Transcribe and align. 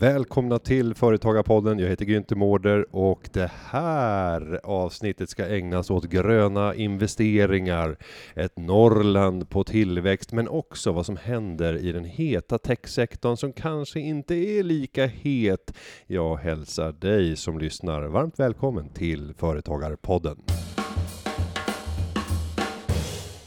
Välkomna 0.00 0.58
till 0.58 0.94
Företagarpodden. 0.94 1.78
Jag 1.78 1.88
heter 1.88 2.04
Günther 2.04 2.34
Mårder 2.34 2.96
och 2.96 3.28
det 3.32 3.50
här 3.70 4.60
avsnittet 4.64 5.30
ska 5.30 5.46
ägnas 5.46 5.90
åt 5.90 6.04
gröna 6.04 6.74
investeringar, 6.74 7.96
ett 8.34 8.58
Norrland 8.58 9.48
på 9.50 9.64
tillväxt, 9.64 10.32
men 10.32 10.48
också 10.48 10.92
vad 10.92 11.06
som 11.06 11.16
händer 11.16 11.76
i 11.76 11.92
den 11.92 12.04
heta 12.04 12.58
techsektorn 12.58 13.36
som 13.36 13.52
kanske 13.52 14.00
inte 14.00 14.34
är 14.34 14.62
lika 14.62 15.06
het. 15.06 15.74
Jag 16.06 16.36
hälsar 16.36 16.92
dig 16.92 17.36
som 17.36 17.58
lyssnar 17.58 18.02
varmt 18.02 18.38
välkommen 18.38 18.88
till 18.88 19.34
Företagarpodden. 19.38 20.36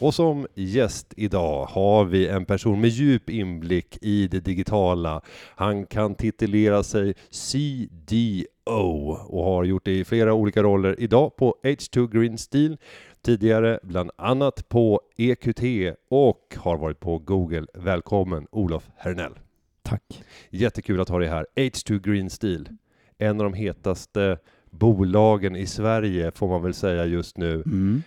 Och 0.01 0.13
som 0.13 0.47
gäst 0.55 1.13
idag 1.17 1.65
har 1.65 2.05
vi 2.05 2.27
en 2.27 2.45
person 2.45 2.81
med 2.81 2.89
djup 2.89 3.29
inblick 3.29 3.97
i 4.01 4.27
det 4.27 4.39
digitala. 4.39 5.21
Han 5.55 5.85
kan 5.85 6.15
titulera 6.15 6.83
sig 6.83 7.13
CDO 7.29 9.11
och 9.11 9.43
har 9.43 9.63
gjort 9.63 9.85
det 9.85 9.99
i 9.99 10.05
flera 10.05 10.33
olika 10.33 10.63
roller. 10.63 10.95
Idag 10.99 11.35
på 11.35 11.55
H2 11.63 12.11
Green 12.11 12.37
Steel, 12.37 12.77
tidigare 13.21 13.79
bland 13.83 14.11
annat 14.15 14.69
på 14.69 15.01
EQT 15.17 15.61
och 16.09 16.55
har 16.57 16.77
varit 16.77 16.99
på 16.99 17.19
Google. 17.19 17.65
Välkommen 17.73 18.47
Olof 18.51 18.89
Hernell. 18.97 19.33
Tack. 19.81 20.23
Jättekul 20.49 21.01
att 21.01 21.09
ha 21.09 21.19
dig 21.19 21.27
här. 21.27 21.45
H2 21.55 21.99
Green 21.99 22.29
Steel, 22.29 22.69
en 23.17 23.41
av 23.41 23.51
de 23.51 23.53
hetaste 23.53 24.37
bolagen 24.69 25.55
i 25.55 25.65
Sverige 25.65 26.31
får 26.31 26.47
man 26.47 26.63
väl 26.63 26.73
säga 26.73 27.05
just 27.05 27.37
nu. 27.37 27.53
Mm. 27.53 28.03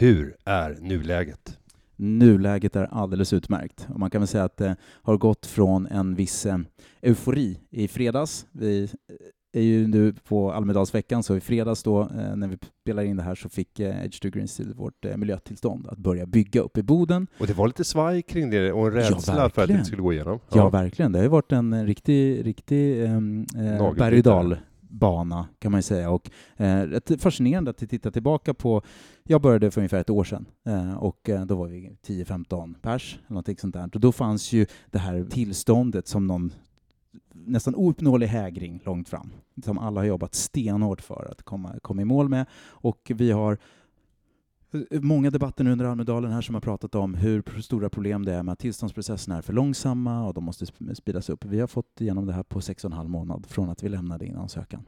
Hur 0.00 0.36
är 0.44 0.78
nuläget? 0.80 1.58
Nuläget 1.96 2.76
är 2.76 2.84
alldeles 2.84 3.32
utmärkt. 3.32 3.86
Och 3.88 4.00
man 4.00 4.10
kan 4.10 4.20
väl 4.20 4.28
säga 4.28 4.44
att 4.44 4.56
det 4.56 4.76
har 4.82 5.16
gått 5.16 5.46
från 5.46 5.86
en 5.86 6.14
viss 6.14 6.46
eh, 6.46 6.58
eufori 7.02 7.60
i 7.70 7.88
fredags. 7.88 8.46
Vi 8.52 8.88
är 9.52 9.62
ju 9.62 9.86
nu 9.86 10.12
på 10.12 10.52
Almedalsveckan, 10.52 11.22
så 11.22 11.36
i 11.36 11.40
fredags 11.40 11.82
då 11.82 12.00
eh, 12.00 12.36
när 12.36 12.48
vi 12.48 12.58
spelar 12.80 13.02
in 13.02 13.16
det 13.16 13.22
här 13.22 13.34
så 13.34 13.48
fick 13.48 13.80
eh, 13.80 13.94
H2 13.94 14.30
Green 14.30 14.48
Steel 14.48 14.74
vårt 14.74 15.04
eh, 15.04 15.16
miljötillstånd 15.16 15.86
att 15.86 15.98
börja 15.98 16.26
bygga 16.26 16.60
upp 16.60 16.78
i 16.78 16.82
Boden. 16.82 17.26
Och 17.40 17.46
det 17.46 17.52
var 17.52 17.66
lite 17.66 17.84
svaj 17.84 18.22
kring 18.22 18.50
det 18.50 18.72
och 18.72 18.86
en 18.86 18.92
rädsla 18.92 19.36
Ja, 19.36 19.50
för 19.50 19.62
att 19.62 19.68
det 19.68 19.74
inte 19.74 19.84
skulle 19.84 20.02
gå 20.02 20.12
igenom. 20.12 20.38
Ja, 20.52 20.68
verkligen. 20.68 21.12
Det 21.12 21.18
har 21.18 21.24
ju 21.24 21.30
varit 21.30 21.52
en 21.52 21.72
eh, 21.72 21.84
riktig, 21.84 22.46
riktig 22.46 23.04
eh, 23.04 23.20
berg 23.96 24.22
och 24.28 24.56
bana 25.00 25.48
kan 25.58 25.72
man 25.72 25.78
ju 25.78 25.82
säga. 25.82 26.10
Och 26.10 26.30
eh, 26.56 26.82
rätt 26.82 27.22
fascinerande 27.22 27.70
att 27.70 27.78
titta 27.78 28.10
tillbaka 28.10 28.54
på, 28.54 28.82
jag 29.24 29.42
började 29.42 29.70
för 29.70 29.80
ungefär 29.80 30.00
ett 30.00 30.10
år 30.10 30.24
sedan 30.24 30.46
eh, 30.66 30.94
och 30.94 31.28
eh, 31.28 31.46
då 31.46 31.54
var 31.54 31.66
vi 31.66 31.96
10-15 32.06 32.74
pers 32.82 33.14
eller 33.14 33.30
någonting 33.34 33.56
sånt 33.56 33.74
där. 33.74 33.90
Och 33.94 34.00
då 34.00 34.12
fanns 34.12 34.52
ju 34.52 34.66
det 34.90 34.98
här 34.98 35.24
tillståndet 35.24 36.08
som 36.08 36.26
någon 36.26 36.52
nästan 37.32 37.74
ouppnåelig 37.74 38.26
hägring 38.26 38.80
långt 38.84 39.08
fram, 39.08 39.32
som 39.64 39.78
alla 39.78 40.00
har 40.00 40.06
jobbat 40.06 40.34
stenhårt 40.34 41.00
för 41.00 41.28
att 41.30 41.42
komma, 41.42 41.74
komma 41.82 42.02
i 42.02 42.04
mål 42.04 42.28
med. 42.28 42.46
Och 42.62 43.12
vi 43.14 43.30
har 43.30 43.58
många 45.02 45.30
debatter 45.30 45.64
nu 45.64 45.72
under 45.72 45.84
Almedalen 45.84 46.32
här 46.32 46.40
som 46.40 46.54
har 46.54 46.60
pratat 46.62 46.94
om 46.94 47.14
hur 47.14 47.60
stora 47.60 47.88
problem 47.90 48.24
det 48.24 48.32
är 48.34 48.42
med 48.42 48.52
att 48.52 48.58
tillståndsprocesserna 48.58 49.36
är 49.36 49.42
för 49.42 49.52
långsamma 49.52 50.26
och 50.26 50.34
de 50.34 50.44
måste 50.44 50.64
sp- 50.64 50.94
speedas 50.94 51.30
upp. 51.30 51.44
Vi 51.44 51.60
har 51.60 51.66
fått 51.66 52.00
igenom 52.00 52.26
det 52.26 52.32
här 52.32 52.42
på 52.42 52.60
sex 52.60 52.84
och 52.84 52.90
en 52.90 52.96
halv 52.96 53.10
månad 53.10 53.46
från 53.46 53.70
att 53.70 53.82
vi 53.82 53.88
lämnade 53.88 54.26
in 54.26 54.36
ansökan. 54.36 54.82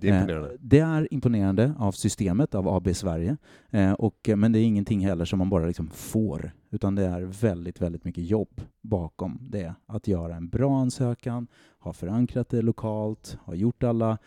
Det 0.00 0.08
är 0.08 0.14
imponerande. 0.20 0.48
Eh, 0.50 0.56
Det 0.60 0.78
är 0.78 1.08
imponerande 1.14 1.74
av 1.78 1.92
systemet, 1.92 2.54
av 2.54 2.68
AB 2.68 2.94
Sverige, 2.94 3.36
eh, 3.70 3.92
och, 3.92 4.28
eh, 4.28 4.36
men 4.36 4.52
det 4.52 4.58
är 4.58 4.64
ingenting 4.64 5.06
heller 5.06 5.24
som 5.24 5.38
man 5.38 5.50
bara 5.50 5.66
liksom 5.66 5.90
får, 5.90 6.52
utan 6.70 6.94
det 6.94 7.04
är 7.06 7.20
väldigt, 7.22 7.80
väldigt 7.82 8.04
mycket 8.04 8.24
jobb 8.24 8.60
bakom 8.82 9.38
det. 9.50 9.74
Att 9.86 10.08
göra 10.08 10.36
en 10.36 10.48
bra 10.48 10.80
ansökan, 10.80 11.46
ha 11.78 11.92
förankrat 11.92 12.48
det 12.48 12.62
lokalt, 12.62 13.38
ha 13.44 13.54
gjort 13.54 13.82
alla, 13.82 14.18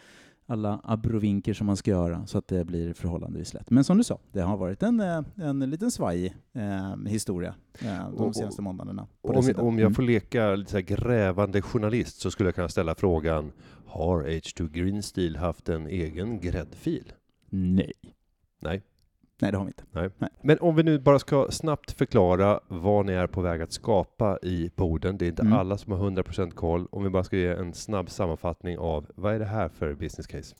alla 0.53 0.79
abrovinker 0.83 1.53
som 1.53 1.67
man 1.67 1.77
ska 1.77 1.91
göra 1.91 2.25
så 2.27 2.37
att 2.37 2.47
det 2.47 2.65
blir 2.65 2.93
förhållandevis 2.93 3.53
lätt. 3.53 3.69
Men 3.69 3.83
som 3.83 3.97
du 3.97 4.03
sa, 4.03 4.19
det 4.31 4.41
har 4.41 4.57
varit 4.57 4.83
en, 4.83 4.99
eh, 4.99 5.21
en 5.35 5.59
liten 5.59 5.91
svajig 5.91 6.33
eh, 6.53 6.95
historia 7.11 7.55
eh, 7.81 8.09
de 8.17 8.33
senaste 8.33 8.61
månaderna. 8.61 9.07
Om, 9.21 9.43
sidan. 9.43 9.65
om 9.65 9.79
jag 9.79 9.85
Mm. 9.85 9.93
får 9.93 10.03
leka 10.03 10.55
lite 10.55 10.81
grävande 10.81 11.61
journalist 11.61 12.19
så 12.21 12.31
skulle 12.31 12.47
jag 12.47 12.55
kunna 12.55 12.69
ställa 12.69 12.95
frågan 12.95 13.51
Har 13.87 14.23
H2 14.23 14.69
Green 14.69 15.03
Steel 15.03 15.35
haft 15.35 15.69
en 15.69 15.87
egen 15.87 16.39
gräddfil? 16.39 17.13
Nej. 17.49 17.91
Nej. 18.61 18.81
Nej, 19.41 19.51
det 19.51 19.57
har 19.57 19.65
vi 19.65 19.69
inte. 19.69 19.83
Nej. 19.91 20.09
Nej. 20.17 20.29
Men 20.41 20.57
om 20.59 20.75
vi 20.75 20.83
nu 20.83 20.99
bara 20.99 21.19
ska 21.19 21.47
snabbt 21.51 21.91
förklara 21.91 22.59
vad 22.67 23.05
ni 23.05 23.13
är 23.13 23.27
på 23.27 23.41
väg 23.41 23.61
att 23.61 23.71
skapa 23.71 24.37
i 24.41 24.71
Boden. 24.75 25.17
Det 25.17 25.25
är 25.25 25.29
inte 25.29 25.41
Mm. 25.41 25.53
alla 25.53 25.77
som 25.77 25.91
har 25.91 25.99
100% 25.99 26.51
koll. 26.53 26.87
Om 26.91 27.03
vi 27.03 27.09
bara 27.09 27.23
ska 27.23 27.37
ge 27.37 27.47
en 27.47 27.73
snabb 27.73 28.09
sammanfattning 28.09 28.77
av 28.77 29.05
vad 29.15 29.33
är 29.35 29.39
det 29.39 29.45
här 29.45 29.69
för 29.69 29.93
business 29.93 30.27
case? 30.27 30.55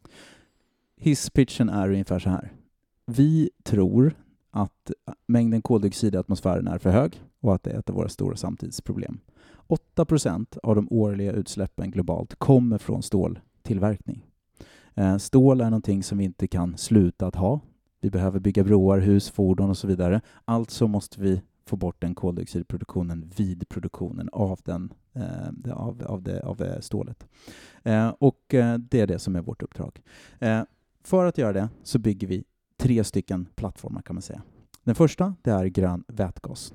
Hisspitchen 0.98 1.70
är 1.70 1.90
ungefär 1.90 2.20
så 2.20 2.30
här. 2.30 2.52
Vi 3.06 3.50
tror 3.64 4.14
att 4.52 4.92
mängden 5.28 5.62
koldioxid 5.62 6.16
i 6.16 6.18
atmosfären 6.18 6.68
är 6.68 6.78
för 6.78 6.90
hög 6.90 7.22
och 7.42 7.56
att 7.56 7.64
det 7.64 7.72
är 7.72 7.80
ett 7.80 7.90
av 7.90 7.96
våra 7.96 8.10
stora 8.10 8.36
samtidsproblem. 8.36 9.20
8% 9.68 10.58
av 10.64 10.76
de 10.76 10.88
årliga 10.92 11.32
utsläppen 11.32 11.92
globalt 11.92 12.36
kommer 12.36 12.78
från 12.78 13.04
ståltillverkning. 13.04 14.26
Eh, 14.96 15.18
Stål 15.18 15.62
är 15.62 15.66
någonting 15.66 16.04
som 16.04 16.18
vi 16.18 16.24
inte 16.24 16.48
kan 16.48 16.78
sluta 16.78 17.28
att 17.28 17.36
ha. 17.36 17.60
Vi 18.04 18.10
behöver 18.10 18.40
bygga 18.40 18.64
broar, 18.64 19.00
hus, 19.00 19.30
fordon 19.30 19.70
och 19.70 19.78
så 19.78 19.88
vidare. 19.88 20.22
Alltså 20.46 20.88
måste 20.88 21.22
vi 21.22 21.42
få 21.66 21.76
bort 21.76 22.02
den 22.02 22.16
koldioxidproduktionen 22.16 23.32
vid 23.38 23.70
produktionen 23.70 24.30
av, 24.32 24.60
den, 24.64 24.94
eh, 25.14 25.74
av, 25.74 26.04
av, 26.06 26.24
det, 26.24 26.44
av 26.44 26.82
stålet. 26.82 27.28
Eh, 27.84 28.10
och 28.10 28.54
eh, 28.54 28.78
det 28.78 29.00
är 29.00 29.08
det 29.08 29.20
som 29.20 29.36
är 29.36 29.42
vårt 29.42 29.64
uppdrag. 29.64 30.02
Eh, 30.40 30.62
för 31.04 31.26
att 31.26 31.38
göra 31.38 31.54
det 31.54 31.70
så 31.84 32.00
bygger 32.00 32.28
vi 32.28 32.44
tre 32.78 33.04
stycken 33.04 33.48
plattformar 33.56 34.02
kan 34.02 34.16
man 34.16 34.22
säga. 34.22 34.42
Den 34.84 34.96
första 34.96 35.36
det 35.42 35.52
är 35.52 35.66
grön 35.66 36.04
vätgas. 36.08 36.74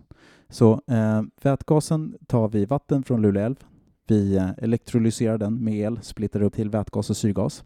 Så 0.49 0.83
eh, 0.87 1.23
vätgasen 1.43 2.17
tar 2.27 2.49
vi 2.49 2.65
vatten 2.65 3.03
från 3.03 3.23
Luleälv. 3.23 3.65
Vi 4.07 4.37
eh, 4.37 4.51
elektrolyserar 4.59 5.39
den 5.39 5.65
med 5.65 5.75
el, 5.75 5.99
splittar 6.03 6.43
upp 6.43 6.55
till 6.55 6.71
vätgas 6.71 7.11
och 7.11 7.17
syrgas. 7.17 7.65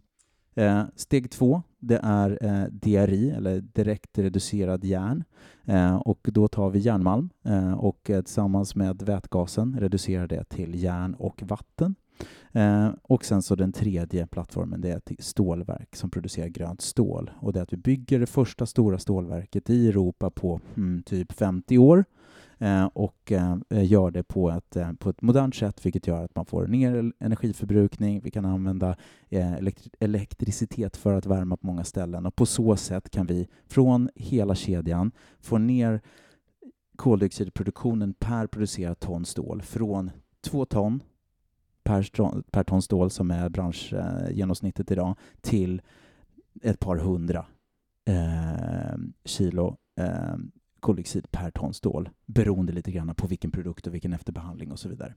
Eh, 0.55 0.83
steg 0.95 1.31
två 1.31 1.63
det 1.79 1.99
är 2.03 2.37
eh, 2.41 2.65
DRI, 2.71 3.29
eller 3.29 3.61
direkt 3.61 4.17
reducerad 4.17 4.83
järn. 4.83 5.23
Eh, 5.65 5.95
och 5.95 6.29
då 6.31 6.47
tar 6.47 6.69
vi 6.69 6.79
järnmalm 6.79 7.29
eh, 7.43 7.73
och 7.73 8.09
eh, 8.09 8.21
tillsammans 8.21 8.75
med 8.75 9.01
vätgasen 9.01 9.79
reducerar 9.79 10.27
det 10.27 10.43
till 10.43 10.83
järn 10.83 11.13
och 11.13 11.43
vatten. 11.45 11.95
Eh, 12.51 12.89
och 13.01 13.25
sen 13.25 13.41
så 13.41 13.55
den 13.55 13.71
tredje 13.71 14.27
plattformen 14.27 14.81
det 14.81 14.89
är 14.89 14.97
ett 14.97 15.11
stålverk 15.19 15.95
som 15.95 16.09
producerar 16.09 16.47
grönt 16.47 16.81
stål. 16.81 17.31
Och 17.39 17.53
det 17.53 17.59
är 17.59 17.63
att 17.63 17.73
vi 17.73 17.77
bygger 17.77 18.19
det 18.19 18.25
första 18.25 18.65
stora 18.65 18.99
stålverket 18.99 19.69
i 19.69 19.89
Europa 19.89 20.29
på 20.29 20.59
mm, 20.75 21.03
typ 21.03 21.31
50 21.31 21.77
år 21.77 21.97
eh, 21.97 22.03
Eh, 22.57 22.85
och 22.85 23.31
eh, 23.31 23.57
eh, 23.69 23.91
gör 23.91 24.11
det 24.11 24.23
på 24.23 24.49
ett, 24.49 24.77
på 24.99 25.09
ett 25.09 25.21
modernt 25.21 25.55
sätt 25.55 25.85
vilket 25.85 26.07
gör 26.07 26.23
att 26.23 26.35
man 26.35 26.45
får 26.45 26.67
ner 26.67 27.13
energiförbrukning, 27.19 28.21
vi 28.23 28.31
kan 28.31 28.45
använda 28.45 28.95
elektri- 29.29 29.93
elektricitet 29.99 30.97
för 30.97 31.13
att 31.13 31.25
värma 31.25 31.57
på 31.57 31.67
många 31.67 31.83
ställen. 31.83 32.25
Och 32.25 32.35
på 32.35 32.45
så 32.45 32.75
sätt 32.75 33.09
kan 33.09 33.25
vi 33.25 33.47
från 33.67 34.09
hela 34.15 34.55
kedjan 34.55 35.11
få 35.39 35.57
ner 35.57 36.01
koldioxidproduktionen 36.95 38.13
per 38.13 38.47
producerat 38.47 38.99
ton 38.99 39.25
stål. 39.25 39.61
Från 39.61 40.11
två 40.41 40.65
ton 40.65 41.03
per, 41.83 42.09
per 42.51 42.63
ton 42.63 42.81
stål 42.81 43.09
som 43.09 43.31
är 43.31 43.49
branschgenomsnittet 43.49 44.91
idag 44.91 45.15
till 45.41 45.81
ett 46.61 46.79
par 46.79 46.97
hundra 46.97 47.45
eh, 48.05 48.97
kilo 49.25 49.77
eh, 49.99 50.35
koldioxid 50.83 51.31
per 51.31 51.51
ton 51.51 51.73
stål 51.73 52.09
beroende 52.25 52.73
lite 52.73 52.91
grann 52.91 53.15
på 53.15 53.27
vilken 53.27 53.51
produkt 53.51 53.87
och 53.87 53.93
vilken 53.93 54.13
efterbehandling 54.13 54.71
och 54.71 54.79
så 54.79 54.89
vidare. 54.89 55.13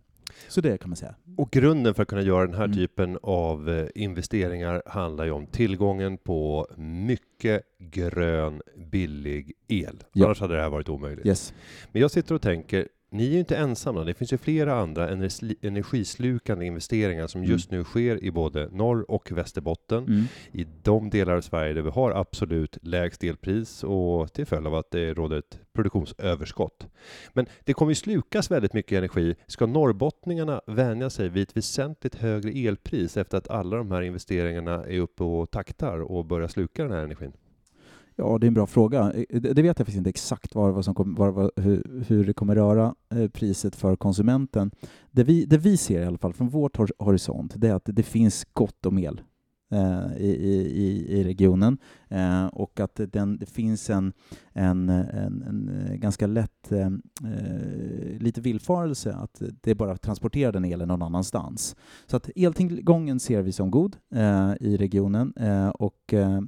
Så 0.48 0.60
det 0.60 0.78
kan 0.78 0.90
man 0.90 0.96
säga. 0.96 1.14
Och 1.36 1.50
grunden 1.50 1.94
för 1.94 2.02
att 2.02 2.08
kunna 2.08 2.22
göra 2.22 2.46
den 2.46 2.54
här 2.54 2.64
Mm. 2.64 2.76
typen 2.76 3.18
av 3.22 3.68
eh, 3.70 3.86
investeringar 3.94 4.82
handlar 4.86 5.24
ju 5.24 5.30
om 5.30 5.46
tillgången 5.46 6.18
på 6.18 6.66
mycket 6.76 7.62
grön, 7.78 8.62
billig 8.76 9.52
el. 9.68 10.04
Ja. 10.12 10.24
Annars 10.24 10.40
hade 10.40 10.56
det 10.56 10.62
här 10.62 10.70
varit 10.70 10.88
omöjligt. 10.88 11.26
Yes. 11.26 11.54
Men 11.92 12.02
jag 12.02 12.10
sitter 12.10 12.34
och 12.34 12.42
tänker, 12.42 12.88
ni 13.10 13.26
är 13.26 13.30
ju 13.32 13.38
inte 13.38 13.56
ensamma. 13.56 14.04
Det 14.04 14.14
finns 14.14 14.32
ju 14.32 14.38
flera 14.38 14.74
andra 14.74 15.10
energi- 15.10 15.56
energislukande 15.62 16.66
investeringar 16.66 17.26
som 17.26 17.40
Mm. 17.40 17.50
just 17.50 17.70
nu 17.70 17.84
sker 17.84 18.24
i 18.24 18.30
både 18.30 18.68
norr 18.72 19.10
och 19.10 19.32
Västerbotten. 19.32 20.04
Mm. 20.04 20.24
I 20.52 20.66
de 20.82 21.10
delar 21.10 21.36
av 21.36 21.40
Sverige 21.40 21.72
där 21.74 21.82
vi 21.82 21.90
har 21.90 22.10
absolut 22.10 22.78
lägst 22.82 23.24
elpris 23.24 23.84
och 23.84 24.32
till 24.32 24.46
följd 24.46 24.66
av 24.66 24.74
att 24.74 24.90
det 24.90 25.14
råder 25.14 25.38
ett 25.38 25.60
produktionsöverskott. 25.72 26.86
Men 27.32 27.46
det 27.64 27.72
kommer 27.74 27.90
ju 27.90 27.94
slukas 27.94 28.50
väldigt 28.50 28.72
mycket 28.72 28.98
energi. 28.98 29.34
Ska 29.46 29.66
norrbottningarna 29.66 30.60
vänja 30.66 31.10
sig 31.10 31.28
vid 31.28 31.42
ett 31.42 31.56
väsentligt 31.56 32.14
högre 32.14 32.50
elpris 32.50 33.16
efter 33.16 33.38
att 33.38 33.50
alla 33.50 33.76
de 33.76 33.90
här 33.90 34.02
investeringarna 34.02 34.84
är 34.84 34.98
uppe 35.00 35.24
och 35.24 35.50
taktar 35.50 35.98
och 36.02 36.24
börjar 36.24 36.48
sluka 36.48 36.82
den 36.82 36.92
här 36.92 37.04
energin? 37.04 37.32
Ja, 38.18 38.38
det 38.38 38.46
är 38.46 38.48
en 38.48 38.54
bra 38.54 38.66
fråga. 38.66 39.00
Eh, 39.12 39.24
eh, 39.30 39.40
det 39.40 39.54
vet 39.62 39.64
jag 39.64 39.76
faktiskt 39.76 39.98
inte 39.98 40.10
exakt 40.10 40.54
var, 40.54 40.70
vad 40.70 40.84
som 40.84 40.94
kom, 40.94 41.14
var, 41.14 41.30
var, 41.30 41.50
hur, 41.56 42.04
hur 42.08 42.24
det 42.24 42.32
kommer 42.32 42.54
röra 42.54 42.94
eh, 43.14 43.28
priset 43.28 43.76
för 43.76 43.96
konsumenten. 43.96 44.70
Det 45.10 45.24
vi, 45.24 45.44
det 45.44 45.58
vi 45.58 45.76
ser 45.76 46.02
i 46.02 46.06
alla 46.06 46.18
fall 46.18 46.32
från 46.32 46.48
vårt 46.48 46.76
horisont, 46.98 47.52
det 47.56 47.68
är 47.68 47.74
att 47.74 47.82
det 47.86 48.02
finns 48.02 48.44
gott 48.52 48.86
om 48.86 48.98
el 48.98 49.20
eh, 49.72 50.16
i, 50.18 50.28
i, 50.28 51.18
i- 51.18 51.24
regionen 51.24 51.78
eh, 52.08 52.46
och 52.46 52.80
att 52.80 53.00
den, 53.12 53.36
det 53.38 53.46
finns 53.46 53.90
en, 53.90 54.12
en, 54.52 54.88
en, 54.88 55.42
en 55.42 56.00
ganska 56.00 56.26
lätt 56.26 56.72
eh, 56.72 56.90
lite 58.18 58.40
villfarelse 58.40 59.12
att 59.12 59.42
det 59.60 59.70
är 59.70 59.74
bara 59.74 59.92
att 59.92 60.02
transportera 60.02 60.52
den 60.52 60.64
elen 60.64 60.88
någon 60.88 61.02
annanstans. 61.02 61.76
Så 62.06 62.16
att 62.16 62.30
eltillgången 62.36 63.20
ser 63.20 63.42
vi 63.42 63.52
som 63.52 63.70
god 63.70 63.96
eh, 64.14 64.52
i 64.60 64.76
regionen 64.76 65.32
eh, 65.36 65.68
och 65.68 66.14
eh, 66.14 66.40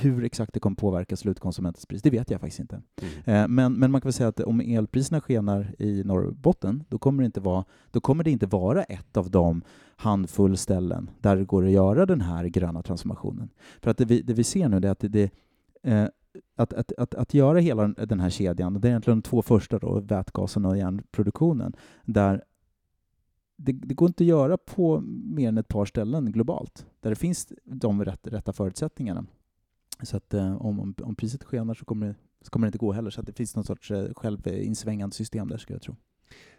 hur 0.00 0.24
exakt 0.24 0.52
det 0.54 0.60
kommer 0.60 0.76
påverka 0.76 1.16
slutkonsumentens 1.16 1.86
pris, 1.86 2.02
det 2.02 2.10
vet 2.10 2.30
jag 2.30 2.40
faktiskt 2.40 2.60
inte. 2.60 2.82
Mm. 3.24 3.42
Eh, 3.42 3.48
Men, 3.48 3.72
men 3.72 3.90
man 3.90 4.00
kan 4.00 4.08
väl 4.08 4.12
säga 4.12 4.28
att 4.28 4.40
om 4.40 4.60
elpriserna 4.60 5.20
skenar 5.20 5.74
i 5.78 6.04
Norrbotten, 6.04 6.84
då 6.88 6.98
kommer 6.98 7.22
det 7.22 7.26
inte 7.26 7.40
vara, 7.40 7.64
då 7.90 8.00
kommer 8.00 8.24
det 8.24 8.30
inte 8.30 8.46
vara 8.46 8.82
ett 8.82 9.16
av 9.16 9.30
de 9.30 9.62
handfull 9.96 10.56
ställen 10.56 11.10
där 11.20 11.36
det 11.36 11.44
går 11.44 11.64
att 11.64 11.70
göra 11.70 12.06
den 12.06 12.20
här 12.20 12.44
gröna 12.44 12.82
transformationen. 12.82 13.48
För 13.80 13.90
att 13.90 13.98
det 13.98 14.04
vi, 14.04 14.22
det 14.22 14.34
vi 14.34 14.44
ser 14.44 14.68
nu 14.68 14.76
är 14.76 14.86
att 14.86 14.98
det, 14.98 15.08
det 15.08 15.30
eh, 15.82 16.08
att, 16.56 16.72
att, 16.72 16.92
att, 16.92 17.14
att 17.14 17.34
göra 17.34 17.58
hela 17.58 17.88
den 17.88 18.20
här 18.20 18.30
kedjan, 18.30 18.80
det 18.80 18.88
är 18.88 18.90
egentligen 18.90 19.20
de 19.20 19.22
två 19.22 19.42
första 19.42 19.78
då, 19.78 20.00
vätgasen 20.00 20.64
och 20.64 20.78
järnproduktionen, 20.78 21.72
där 22.04 22.42
det, 23.56 23.72
det 23.72 23.94
går 23.94 24.08
inte 24.08 24.24
att 24.24 24.28
göra 24.28 24.56
på 24.56 25.00
mer 25.24 25.48
än 25.48 25.58
ett 25.58 25.68
par 25.68 25.84
ställen 25.84 26.32
globalt, 26.32 26.86
där 27.00 27.10
det 27.10 27.16
finns 27.16 27.52
de 27.64 28.04
rätt, 28.04 28.26
rätta 28.26 28.52
förutsättningarna. 28.52 29.26
Så 30.02 30.16
att 30.16 30.34
eh, 30.34 30.56
om, 30.56 30.94
om, 31.02 31.14
priset 31.14 31.44
skenar 31.44 31.74
så 31.74 31.84
kommer, 31.84 32.06
det, 32.06 32.14
så 32.42 32.50
kommer 32.50 32.66
det 32.66 32.68
inte 32.68 32.78
gå 32.78 32.92
heller. 32.92 33.10
Så 33.10 33.20
att 33.20 33.26
det 33.26 33.32
finns 33.32 33.56
någon 33.56 33.64
sorts 33.64 33.90
eh, 33.90 34.08
självinsvängande 34.16 35.16
system 35.16 35.48
där, 35.48 35.56
skulle 35.56 35.74
jag 35.74 35.82
tro. 35.82 35.96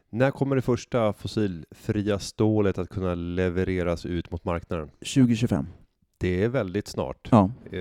När 0.10 0.32
kommer 0.32 0.56
det 0.56 0.62
första 0.62 1.14
fossilfria 1.14 2.20
stålet 2.20 2.78
att 2.78 2.90
kunna 2.90 3.16
levereras 3.16 4.06
ut 4.06 4.32
mot 4.32 4.44
marknaden? 4.44 4.88
2025. 4.88 5.68
Det 6.20 6.44
är 6.44 6.50
väldigt 6.50 6.88
snart. 6.88 7.28
Ja. 7.32 7.52
Eh, 7.66 7.72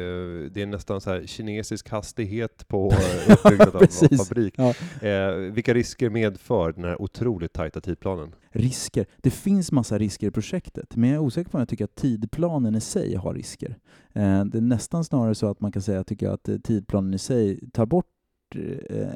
Det 0.53 0.56
är 0.62 0.67
nästan 0.67 1.00
så 1.00 1.11
här 1.11 1.27
kinesisk 1.27 1.88
hastighet 1.88 2.69
på 2.69 2.93
eh, 3.29 3.33
uppbyggnad 3.33 3.69
av 3.77 3.83
av 3.83 4.17
fabrik. 4.27 4.55
Ja. 4.56 4.75
Eh, 5.09 5.35
vilka 5.37 5.75
risker 5.75 6.11
medför 6.11 6.73
den 6.73 6.85
här 6.85 7.03
otroligt 7.03 7.53
tajta 7.53 7.81
tidplanen? 7.81 8.35
Risker. 8.50 9.06
Det 9.23 9.31
finns 9.31 9.73
massa 9.73 9.99
risker 9.99 10.27
i 10.27 10.31
projektet, 10.31 10.97
men 10.97 11.11
jag 11.11 11.17
är 11.17 11.21
osäker 11.21 11.50
på 11.50 11.56
om 11.56 11.61
jag 11.61 11.69
tycker 11.69 11.85
att 11.85 11.94
tidplanen 11.94 12.75
i 12.75 12.81
sig 12.81 13.15
har 13.15 13.35
risker. 13.35 13.77
Eh, 14.12 14.44
det 14.44 14.59
är 14.59 14.62
nästan 14.62 15.05
snarare 15.05 15.35
så 15.35 15.47
att 15.47 15.61
man 15.61 15.73
kan 15.73 15.82
säga, 15.82 16.05
tycker 16.05 16.27
jag, 16.27 16.32
att 16.35 16.65
tidplanen 16.65 17.15
i 17.15 17.19
sig 17.19 17.71
tar 17.71 17.87
bort 17.87 18.06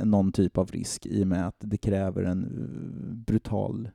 någon 0.03 0.33
typ 0.33 0.59
av 0.59 0.71
risk 0.71 1.07
i 1.07 1.23
och 1.23 1.27
med 1.29 1.47
att 1.49 1.57
det 1.59 1.77
kräver 1.77 2.23
en 2.23 2.49
brutal 3.27 3.89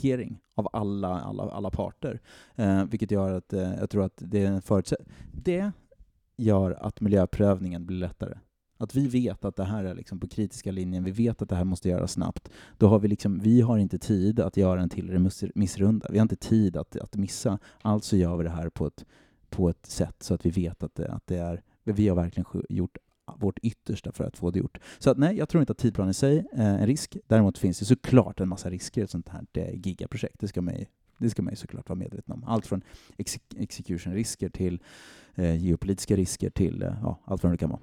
dedikering 0.00 0.40
av 0.54 0.68
alla, 0.72 1.20
alla, 1.20 1.42
alla 1.42 1.70
parter. 1.70 2.20
Eh, 2.56 2.84
vilket 2.84 3.10
gör 3.10 3.32
att 3.32 3.52
eh, 3.52 3.74
jag 3.74 3.90
tror 3.90 4.04
att 4.04 4.16
det 4.16 4.44
är 4.44 4.46
en 4.46 4.62
förutsättning. 4.62 5.08
Det 5.32 5.72
gör 6.36 6.70
att 6.80 7.00
miljöprövningen 7.00 7.86
blir 7.86 7.96
lättare. 7.96 8.38
Att 8.78 8.94
vi 8.94 9.08
vet 9.08 9.44
att 9.44 9.56
det 9.56 9.64
här 9.64 9.84
är 9.84 9.94
liksom 9.94 10.20
på 10.20 10.28
kritiska 10.28 10.72
linjen, 10.72 11.04
vi 11.04 11.10
vet 11.10 11.42
att 11.42 11.48
det 11.48 11.56
här 11.56 11.64
måste 11.64 11.88
göras 11.88 12.12
snabbt. 12.12 12.50
Då 12.78 12.88
har 12.88 12.98
vi 12.98 13.08
liksom, 13.08 13.38
vi 13.38 13.60
har 13.60 13.78
inte 13.78 13.98
tid 13.98 14.40
att 14.40 14.56
göra 14.56 14.82
en 14.82 14.88
till 14.88 15.30
missrunda. 15.54 16.06
Vi 16.10 16.18
har 16.18 16.22
inte 16.22 16.36
tid 16.36 16.76
att, 16.76 16.96
att 16.96 17.16
missa. 17.16 17.58
Alltså 17.82 18.16
gör 18.16 18.36
vi 18.36 18.44
det 18.44 18.50
här 18.50 18.68
på 18.68 18.86
ett, 18.86 19.04
på 19.50 19.68
ett 19.68 19.86
sätt 19.86 20.22
så 20.22 20.34
att 20.34 20.46
vi 20.46 20.50
vet 20.50 20.82
att 20.82 20.94
det, 20.94 21.12
att 21.12 21.26
det 21.26 21.36
är, 21.36 21.62
vi 21.84 22.08
har 22.08 22.16
verkligen 22.16 22.46
gjort 22.68 22.98
vårt 23.38 23.58
yttersta 23.58 24.12
för 24.12 24.24
att 24.24 24.36
få 24.36 24.50
det 24.50 24.58
gjort. 24.58 24.78
Så 24.98 25.10
att 25.10 25.18
nej, 25.18 25.36
jag 25.36 25.48
tror 25.48 25.60
inte 25.60 25.70
att 25.70 25.78
tidplanen 25.78 26.10
i 26.10 26.14
sig 26.14 26.44
är 26.52 26.78
en 26.78 26.86
risk. 26.86 27.16
Däremot 27.26 27.58
finns 27.58 27.78
det 27.78 27.84
såklart 27.84 28.40
en 28.40 28.48
massa 28.48 28.70
risker 28.70 29.00
i 29.00 29.04
ett 29.04 29.10
sånt 29.10 29.28
här 29.28 29.46
eh, 29.52 29.74
gigaprojekt. 29.74 30.40
Det 30.40 30.48
ska 30.48 30.62
man 30.62 30.74
ju, 30.74 30.86
det 31.18 31.30
ska 31.30 31.42
man 31.42 31.52
ju 31.52 31.56
såklart 31.56 31.88
vara 31.88 31.98
medveten 31.98 32.34
om. 32.34 32.44
Allt 32.44 32.66
från 32.66 32.82
ex 33.18 33.38
execution-risker 33.56 34.48
till 34.48 34.82
eh, 35.34 35.56
geopolitiska 35.64 36.16
risker 36.16 36.50
till 36.50 36.82
eh, 36.82 36.94
ja, 37.02 37.20
allt 37.24 37.42
vad 37.42 37.52
det 37.52 37.58
kan 37.58 37.70
vara. 37.70 37.80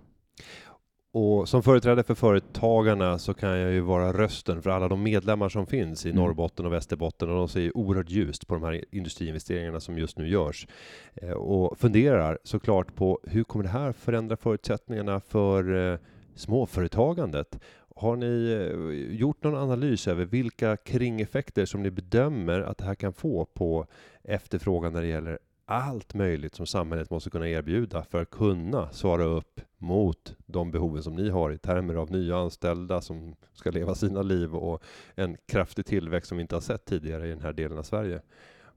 Och 1.19 1.49
som 1.49 1.63
företrädare 1.63 2.03
för 2.03 2.15
företagarna 2.15 3.17
så 3.19 3.33
kan 3.33 3.49
jag 3.49 3.71
ju 3.71 3.79
vara 3.79 4.13
rösten 4.13 4.61
för 4.61 4.69
alla 4.69 4.87
de 4.87 5.03
medlemmar 5.03 5.49
som 5.49 5.65
finns 5.67 6.05
i 6.05 6.09
Mm. 6.09 6.23
Norrbotten 6.23 6.65
och 6.65 6.73
Västerbotten 6.73 7.29
och 7.29 7.35
de 7.35 7.47
ser 7.47 7.77
oerhört 7.77 8.09
ljust 8.09 8.47
på 8.47 8.53
de 8.53 8.63
här 8.63 8.83
industriinvesteringarna 8.91 9.79
som 9.79 9.97
just 9.97 10.17
nu 10.17 10.29
görs. 10.29 10.67
Eh, 11.15 11.31
Och 11.31 11.79
funderar 11.79 12.37
såklart 12.43 12.95
på 12.95 13.19
hur 13.23 13.43
kommer 13.43 13.63
det 13.63 13.69
här 13.69 13.91
förändra 13.91 14.37
förutsättningarna 14.37 15.19
för 15.19 15.91
eh, 15.93 15.99
småföretagandet? 16.35 17.59
Har 17.95 18.15
ni 18.15 18.51
eh, 18.51 19.15
gjort 19.15 19.43
någon 19.43 19.55
analys 19.55 20.07
över 20.07 20.25
vilka 20.25 20.77
kringeffekter 20.77 21.65
som 21.65 21.83
ni 21.83 21.91
bedömer 21.91 22.61
att 22.61 22.77
det 22.77 22.85
här 22.85 22.95
kan 22.95 23.13
få 23.13 23.45
på 23.45 23.85
efterfrågan 24.23 24.93
när 24.93 25.01
det 25.01 25.07
gäller 25.07 25.39
allt 25.65 26.13
möjligt 26.13 26.55
som 26.55 26.65
samhället 26.65 27.09
måste 27.09 27.29
kunna 27.29 27.49
erbjuda 27.49 28.03
för 28.03 28.21
att 28.21 28.29
kunna 28.29 28.89
svara 28.91 29.23
upp 29.23 29.61
mot 29.77 30.35
de 30.45 30.71
behoven 30.71 31.03
som 31.03 31.15
ni 31.15 31.29
har 31.29 31.51
i 31.51 31.57
termer 31.57 31.95
av 31.95 32.11
nya 32.11 32.37
anställda 32.37 33.01
som 33.01 33.35
ska 33.53 33.71
leva 33.71 33.95
sina 33.95 34.21
liv 34.21 34.55
och 34.55 34.83
en 35.15 35.37
kraftig 35.45 35.85
tillväxt 35.85 36.29
som 36.29 36.37
vi 36.37 36.41
inte 36.41 36.55
har 36.55 36.61
sett 36.61 36.85
tidigare 36.85 37.27
i 37.27 37.29
den 37.29 37.41
här 37.41 37.53
delen 37.53 37.77
av 37.77 37.83
Sverige. 37.83 38.21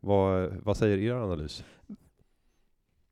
Vad, 0.01 0.51
vad 0.63 0.77
säger 0.77 0.99
er 0.99 1.15
analys? 1.15 1.65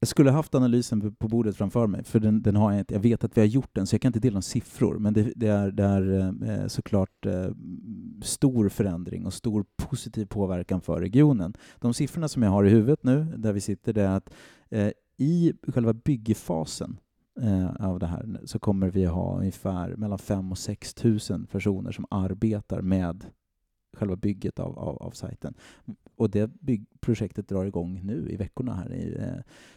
Jag 0.01 0.09
skulle 0.09 0.31
haft 0.31 0.55
analysen 0.55 1.15
på 1.15 1.29
bordet 1.29 1.57
framför 1.57 1.87
mig, 1.87 2.05
för 2.05 2.21
den, 2.21 2.43
den 2.43 2.57
har 2.57 2.71
jag 2.73 2.81
inte. 2.81 2.95
Jag 2.95 3.01
vet 3.01 3.25
att 3.25 3.37
vi 3.37 3.41
har 3.41 3.49
gjort 3.49 3.71
den, 3.75 3.87
så 3.87 3.95
jag 3.95 4.03
kan 4.03 4.09
inte 4.09 4.21
dela 4.21 4.33
några 4.33 4.43
siffror, 4.43 4.99
men 4.99 5.15
det, 5.15 5.33
det 5.37 5.47
är, 5.47 5.71
det 5.71 5.85
är 5.85 6.35
eh, 6.51 6.67
såklart 6.67 7.27
eh, 7.27 7.51
stor 8.23 8.69
förändring 8.69 9.27
och 9.27 9.35
stor 9.35 9.65
positiv 9.77 10.27
påverkan 10.27 10.81
för 10.81 11.01
regionen. 11.01 11.55
De 11.79 11.95
siffrorna 11.95 12.29
som 12.29 12.43
jag 12.43 12.51
har 12.51 12.65
i 12.65 12.71
huvudet 12.71 13.05
nu, 13.05 13.25
där 13.37 13.53
vi 13.53 13.61
sitter, 13.61 13.93
det 13.93 14.03
är 14.03 14.17
att 14.17 14.31
eh, 14.69 14.91
i 15.17 15.53
själva 15.69 15.93
byggfasen 15.93 16.99
eh, 17.43 17.87
av 17.87 17.99
det 17.99 18.07
här 18.07 18.41
så 18.45 18.59
kommer 18.59 18.91
vi 18.91 19.05
ha 19.05 19.39
ungefär 19.39 19.97
mellan 19.97 20.19
5 20.19 20.53
och 20.53 20.59
6 20.59 20.95
tusen 20.95 21.47
personer 21.47 21.93
som 21.93 22.07
arbetar 22.11 22.83
med 22.83 23.25
själva 23.97 24.17
bygget 24.17 24.59
av, 24.59 24.79
av, 24.79 25.03
av 25.03 25.11
sajten. 25.11 25.55
Och 26.17 26.31
det 26.31 26.51
byggprojektet 26.61 27.49
drar 27.49 27.65
igång 27.65 28.01
nu 28.05 28.31
i 28.31 28.37
veckorna 28.37 28.75
här. 28.75 28.95
I, 28.95 29.17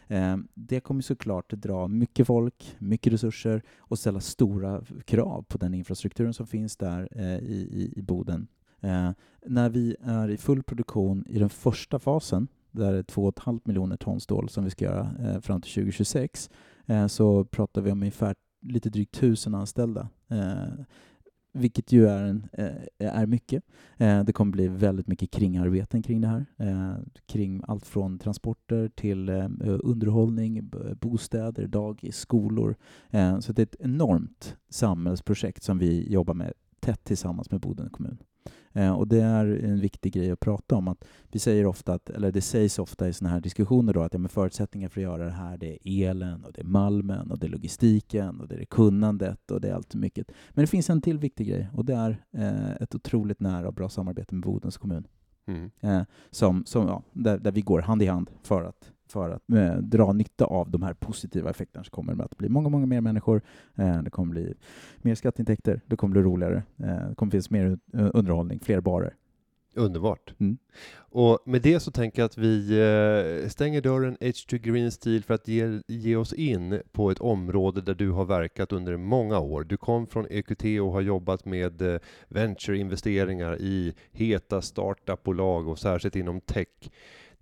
eh, 0.07 0.31
eh, 0.31 0.37
det 0.53 0.79
kommer 0.79 1.01
såklart 1.01 1.49
dra 1.49 1.87
mycket 1.87 2.27
folk, 2.27 2.75
mycket 2.79 3.13
resurser 3.13 3.61
och 3.77 3.99
ställa 3.99 4.19
stora 4.19 4.83
krav 5.05 5.45
på 5.47 5.57
den 5.57 5.73
infrastrukturen 5.73 6.33
som 6.33 6.47
finns 6.47 6.77
där 6.77 7.07
eh, 7.11 7.37
i, 7.37 7.69
i, 7.71 7.99
i 7.99 8.01
Boden. 8.01 8.47
Eh, 8.81 9.11
när 9.45 9.69
vi 9.69 9.95
är 10.01 10.29
i 10.29 10.37
full 10.37 10.63
produktion 10.63 11.25
i 11.27 11.39
den 11.39 11.49
första 11.49 11.99
fasen, 11.99 12.47
där 12.71 12.91
det 12.91 12.97
är 12.97 13.03
2,5 13.03 13.59
miljoner 13.63 13.97
ton 13.97 14.19
stål 14.19 14.49
som 14.49 14.63
vi 14.63 14.69
ska 14.69 14.85
göra 14.85 15.09
eh, 15.19 15.39
fram 15.39 15.61
till 15.61 15.71
2026, 15.71 16.49
Eh, 16.91 17.07
så 17.07 17.45
pratar 17.45 17.81
vi 17.81 17.91
om 17.91 18.01
ungefär 18.01 18.35
lite 18.61 18.89
drygt 18.89 19.13
tusen 19.15 19.55
anställda. 19.55 20.09
Eh, 20.27 20.85
vilket 21.53 21.91
ju 21.91 22.07
är, 22.07 22.23
en, 22.23 22.47
eh, 22.53 22.75
är 22.97 23.25
mycket. 23.25 23.63
Eh, 23.97 24.23
det 24.23 24.33
kommer 24.33 24.51
bli 24.51 24.67
väldigt 24.67 25.07
mycket 25.07 25.31
kringarbeten 25.31 26.03
kring 26.03 26.21
det 26.21 26.27
här. 26.27 26.45
Eh, 26.57 26.95
kring 27.25 27.61
allt 27.67 27.85
från 27.85 28.19
transporter 28.19 28.89
till 28.95 29.29
eh, 29.29 29.49
underhållning, 29.63 30.69
bostäder, 31.01 31.67
dagis, 31.67 32.17
skolor. 32.17 32.75
Eh, 33.09 33.39
så 33.39 33.53
det 33.53 33.61
är 33.61 33.65
ett 33.65 33.75
enormt 33.79 34.55
samhällsprojekt 34.69 35.63
som 35.63 35.77
vi 35.77 36.11
jobbar 36.11 36.33
med 36.33 36.53
tätt 36.79 37.03
tillsammans 37.03 37.51
med 37.51 37.61
Boden 37.61 37.89
kommun. 37.89 38.17
Eh, 38.73 38.91
och 38.91 39.07
det 39.07 39.21
är 39.21 39.45
en 39.45 39.79
viktig 39.79 40.13
grej 40.13 40.31
att 40.31 40.39
prata 40.39 40.75
om. 40.75 40.87
Att 40.87 41.05
vi 41.31 41.39
säger 41.39 41.65
ofta, 41.65 41.93
att, 41.93 42.09
eller 42.09 42.31
det 42.31 42.41
sägs 42.41 42.79
ofta 42.79 43.07
i 43.07 43.13
sådana 43.13 43.33
här 43.33 43.41
diskussioner 43.41 43.93
då, 43.93 44.01
att 44.01 44.13
ja, 44.13 44.19
men 44.19 44.29
förutsättningar 44.29 44.89
för 44.89 45.01
att 45.01 45.03
göra 45.03 45.25
det 45.25 45.31
här 45.31 45.57
det 45.57 45.89
är 45.89 46.09
elen, 46.09 46.45
och 46.45 46.53
det 46.53 46.61
är 46.61 46.65
malmen, 46.65 47.31
och 47.31 47.39
det 47.39 47.47
är 47.47 47.49
logistiken, 47.49 48.39
och 48.39 48.47
det 48.47 48.55
är 48.55 48.59
det 48.59 48.65
kunnandet 48.65 49.51
och 49.51 49.61
det 49.61 49.69
är 49.69 49.73
allt 49.73 49.95
mycket. 49.95 50.31
Men 50.49 50.63
det 50.63 50.67
finns 50.67 50.89
en 50.89 51.01
till 51.01 51.17
viktig 51.17 51.47
grej 51.47 51.69
och 51.73 51.85
det 51.85 51.93
är 51.93 52.25
eh, 52.37 52.71
ett 52.71 52.95
otroligt 52.95 53.39
nära 53.39 53.67
och 53.67 53.73
bra 53.73 53.89
samarbete 53.89 54.35
med 54.35 54.43
Bodens 54.43 54.77
kommun. 54.77 55.07
Mm. 55.47 55.71
Eh, 55.79 56.01
som, 56.31 56.65
som, 56.65 56.87
ja, 56.87 57.03
där, 57.13 57.39
där 57.39 57.51
vi 57.51 57.61
går 57.61 57.81
hand 57.81 58.01
i 58.01 58.05
hand 58.05 58.29
för 58.43 58.63
att, 58.63 58.91
för 59.11 59.29
att 59.29 59.51
eh, 59.51 59.77
dra 59.77 60.13
nytta 60.13 60.45
av 60.45 60.71
de 60.71 60.83
här 60.83 60.93
positiva 60.93 61.49
effekterna 61.49 61.83
som 61.83 61.91
kommer 61.91 62.13
med 62.13 62.23
att 62.23 62.31
det 62.31 62.37
blir 62.37 62.49
många, 62.49 62.69
många 62.69 62.85
mer 62.85 63.01
människor. 63.01 63.41
Eh, 63.75 64.03
det 64.03 64.09
kommer 64.09 64.31
bli 64.31 64.53
mer 64.97 65.15
skatteintäkter, 65.15 65.81
det 65.85 65.95
kommer 65.95 66.11
bli 66.11 66.21
roligare, 66.21 66.63
eh, 66.77 67.09
det 67.09 67.15
kommer 67.15 67.31
finnas 67.31 67.49
mer 67.49 67.79
eh, 67.93 68.09
underhållning, 68.13 68.59
fler 68.59 68.81
barer. 68.81 69.15
Underbart. 69.75 70.33
Mm. 70.39 70.57
Och 70.93 71.39
med 71.45 71.61
det 71.61 71.79
så 71.79 71.91
tänker 71.91 72.21
jag 72.21 72.25
att 72.25 72.37
vi 72.37 72.71
eh, 72.71 73.49
stänger 73.49 73.81
dörren 73.81 74.17
H2 74.17 74.57
Green 74.57 74.91
Steel 74.91 75.23
för 75.23 75.33
att 75.33 75.47
ge, 75.47 75.81
ge 75.87 76.15
oss 76.15 76.33
in 76.33 76.81
på 76.91 77.11
ett 77.11 77.19
område 77.19 77.81
där 77.81 77.95
du 77.95 78.09
har 78.11 78.25
verkat 78.25 78.71
under 78.71 78.97
många 78.97 79.39
år. 79.39 79.63
Du 79.63 79.77
kom 79.77 80.07
från 80.07 80.27
EQT 80.29 80.63
och 80.81 80.91
har 80.91 81.01
jobbat 81.01 81.45
med 81.45 81.81
eh, 81.81 81.99
ventureinvesteringar 82.27 83.61
i 83.61 83.93
heta 84.11 84.61
startupbolag 84.61 85.67
och 85.67 85.79
särskilt 85.79 86.15
inom 86.15 86.41
tech. 86.41 86.67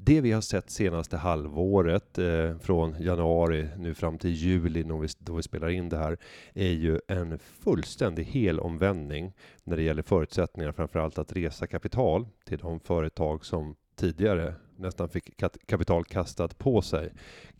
Det 0.01 0.21
vi 0.21 0.31
har 0.31 0.41
sett 0.41 0.69
senaste 0.69 1.17
halvåret, 1.17 2.17
eh, 2.17 2.57
från 2.57 2.95
januari 2.99 3.69
nu 3.77 3.93
fram 3.93 4.17
till 4.17 4.29
juli 4.29 4.83
då 4.83 4.97
vi, 4.97 5.07
då 5.19 5.33
vi 5.33 5.43
spelar 5.43 5.69
in 5.69 5.89
det 5.89 5.97
här, 5.97 6.17
är 6.53 6.71
ju 6.71 6.99
en 7.07 7.39
fullständig 7.39 8.23
helomvändning 8.23 9.33
när 9.63 9.77
det 9.77 9.83
gäller 9.83 10.01
förutsättningar, 10.01 10.71
framförallt 10.71 11.17
att 11.17 11.33
resa 11.33 11.67
kapital 11.67 12.27
till 12.45 12.57
de 12.57 12.79
företag 12.79 13.45
som 13.45 13.75
tidigare 13.95 14.53
nästan 14.75 15.09
fick 15.09 15.43
kapital 15.65 16.05
kastat 16.05 16.57
på 16.57 16.81
sig. 16.81 17.13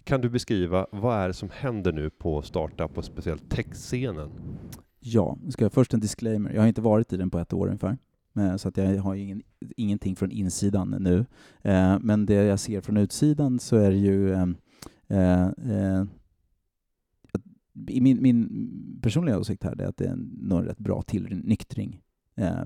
Kan 0.03 0.21
du 0.21 0.29
beskriva 0.29 0.87
vad 0.91 1.17
är 1.17 1.27
det 1.27 1.33
som 1.33 1.49
händer 1.53 1.91
nu 1.91 2.09
på 2.09 2.41
startup 2.41 2.97
och 2.97 3.05
speciellt 3.05 3.49
techscenen? 3.49 4.31
Ja, 4.99 5.37
ska 5.49 5.65
jag 5.65 5.73
först 5.73 5.93
en 5.93 5.99
disclaimer. 5.99 6.53
Jag 6.53 6.61
har 6.61 6.67
inte 6.67 6.81
varit 6.81 7.13
i 7.13 7.17
den 7.17 7.29
på 7.29 7.39
ett 7.39 7.53
år 7.53 7.67
ungefär. 7.67 7.97
Eh, 8.35 8.55
så 8.55 8.67
att 8.67 8.77
jag 8.77 9.01
har 9.01 9.15
ingen, 9.15 9.41
ingenting 9.75 10.15
från 10.15 10.31
insidan 10.31 10.95
nu. 10.99 11.25
Eh, 11.61 11.97
men 12.01 12.25
det 12.25 12.33
jag 12.33 12.59
ser 12.59 12.81
från 12.81 12.97
utsidan 12.97 13.59
så 13.59 13.75
är 13.75 13.91
det 13.91 13.97
ju 13.97 14.33
eh, 14.33 16.03
min, 17.73 18.21
min 18.21 18.99
personliga 19.01 19.39
åsikt 19.39 19.63
här 19.63 19.81
är 19.81 19.85
att 19.85 19.97
det 19.97 20.05
är 20.05 20.15
nog 20.41 20.59
en 20.59 20.65
rätt 20.65 20.79
bra 20.79 21.01
tillnyktring 21.01 22.01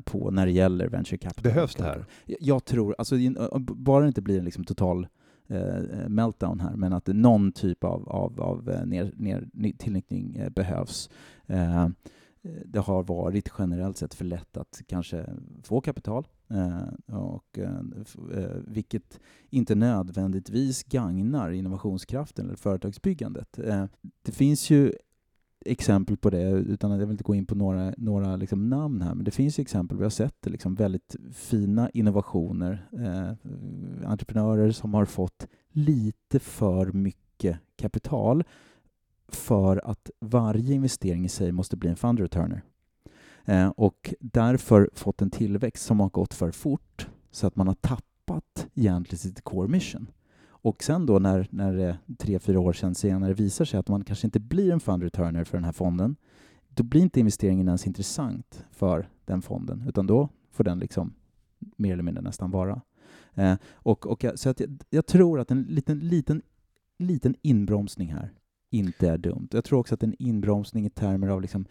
på 0.03 0.31
när 0.31 0.45
det 0.45 0.51
gäller 0.51 0.87
venture 0.87 1.17
capital. 1.17 1.43
Behövs 1.43 1.75
det 1.75 1.83
här? 1.83 2.05
Jag 2.25 2.65
tror, 2.65 2.95
alltså 2.97 3.15
bara 3.59 4.01
det 4.01 4.07
inte 4.07 4.21
blir 4.21 4.39
en 4.39 4.45
liksom 4.45 4.63
total 4.63 5.07
meltdown 6.07 6.59
här, 6.59 6.75
men 6.75 6.93
att 6.93 7.07
någon 7.07 7.51
typ 7.51 7.83
av, 7.83 8.09
av, 8.09 8.41
av 8.41 8.63
ner, 8.85 9.11
ner, 9.15 9.73
tillnyktring 9.77 10.47
behövs. 10.55 11.09
Eh, 12.43 12.51
det 12.65 12.79
har 12.79 13.03
varit 13.03 13.51
generellt 13.57 13.97
sett 13.97 14.13
för 14.13 14.25
lätt 14.25 14.57
att 14.57 14.81
kanske 14.87 15.29
få 15.63 15.81
kapital, 15.81 16.27
eh, 16.49 17.15
och, 17.17 17.59
eh, 17.59 17.81
vilket 18.67 19.19
inte 19.49 19.75
nödvändigtvis 19.75 20.83
gagnar 20.83 21.51
innovationskraften 21.51 22.45
eller 22.45 22.55
företagsbyggandet. 22.55 23.59
Det 24.21 24.31
finns 24.31 24.69
ju 24.69 24.93
exempel 25.65 26.17
på 26.17 26.29
det, 26.29 26.49
utan 26.49 26.91
att 26.91 26.99
jag 26.99 27.07
vill 27.07 27.13
inte 27.13 27.23
gå 27.23 27.35
in 27.35 27.45
på 27.45 27.55
några, 27.55 27.93
några 27.97 28.35
liksom 28.35 28.69
namn 28.69 29.01
här, 29.01 29.15
men 29.15 29.25
det 29.25 29.31
finns 29.31 29.59
exempel, 29.59 29.97
vi 29.97 30.03
har 30.03 30.09
sett 30.09 30.45
liksom 30.45 30.75
väldigt 30.75 31.15
fina 31.31 31.89
innovationer, 31.89 32.89
entreprenörer 34.05 34.71
som 34.71 34.93
har 34.93 35.05
fått 35.05 35.47
lite 35.69 36.39
för 36.39 36.91
mycket 36.91 37.59
kapital 37.75 38.43
för 39.35 39.89
att 39.89 40.09
varje 40.19 40.73
investering 40.73 41.25
i 41.25 41.29
sig 41.29 41.51
måste 41.51 41.77
bli 41.77 41.89
en 41.89 41.95
fund 41.95 42.19
returner. 42.19 42.63
Eh, 43.45 43.67
och 43.67 44.13
därför 44.19 44.89
fått 44.93 45.21
en 45.21 45.29
tillväxt 45.29 45.85
som 45.85 45.99
har 45.99 46.09
gått 46.09 46.33
för 46.33 46.51
fort 46.51 47.07
så 47.31 47.47
att 47.47 47.55
man 47.55 47.67
har 47.67 47.75
tappat 47.75 48.67
egentligen 48.73 49.19
sitt 49.19 49.43
core 49.43 49.67
mission. 49.67 50.07
Och 50.45 50.83
sen 50.83 51.05
då 51.05 51.19
när, 51.19 51.47
när 51.49 51.73
det 51.73 51.97
tre, 52.17 52.39
fyra 52.39 52.59
år 52.59 52.73
sedan 52.73 52.95
senare 52.95 53.33
visar 53.33 53.65
sig 53.65 53.79
att 53.79 53.87
man 53.87 54.03
kanske 54.03 54.27
inte 54.27 54.39
blir 54.39 54.71
en 54.71 54.79
fund 54.79 55.03
returner 55.03 55.43
för 55.43 55.57
den 55.57 55.65
här 55.65 55.71
fonden, 55.71 56.15
då 56.69 56.83
blir 56.83 57.01
inte 57.01 57.19
investeringen 57.19 57.67
ens 57.67 57.87
intressant 57.87 58.65
för 58.71 59.09
den 59.25 59.41
fonden, 59.41 59.83
utan 59.87 60.07
då 60.07 60.29
får 60.51 60.63
den 60.63 60.79
liksom 60.79 61.13
mer 61.77 61.93
eller 61.93 62.03
mindre 62.03 62.23
nästan 62.23 62.51
vara. 62.51 62.81
Eh, 63.33 63.55
och, 63.73 64.07
och, 64.07 64.25
så 64.35 64.49
att 64.49 64.59
jag, 64.59 64.83
jag, 64.89 65.05
tror 65.05 65.39
att 65.39 65.51
en 65.51 65.63
liten, 65.63 65.99
liten, 65.99 66.41
liten 66.97 67.35
inbromsning 67.41 68.13
här 68.13 68.33
inte 68.73 69.09
är 69.09 69.17
dumt. 69.17 69.47
Jag 69.51 69.63
tror 69.63 69.79
också 69.79 69.95
att 69.95 70.03
en 70.03 70.15
inbromsning 70.19 70.85
i 70.85 70.89
termer 70.89 71.27
av 71.27 71.41
liksom 71.41 71.65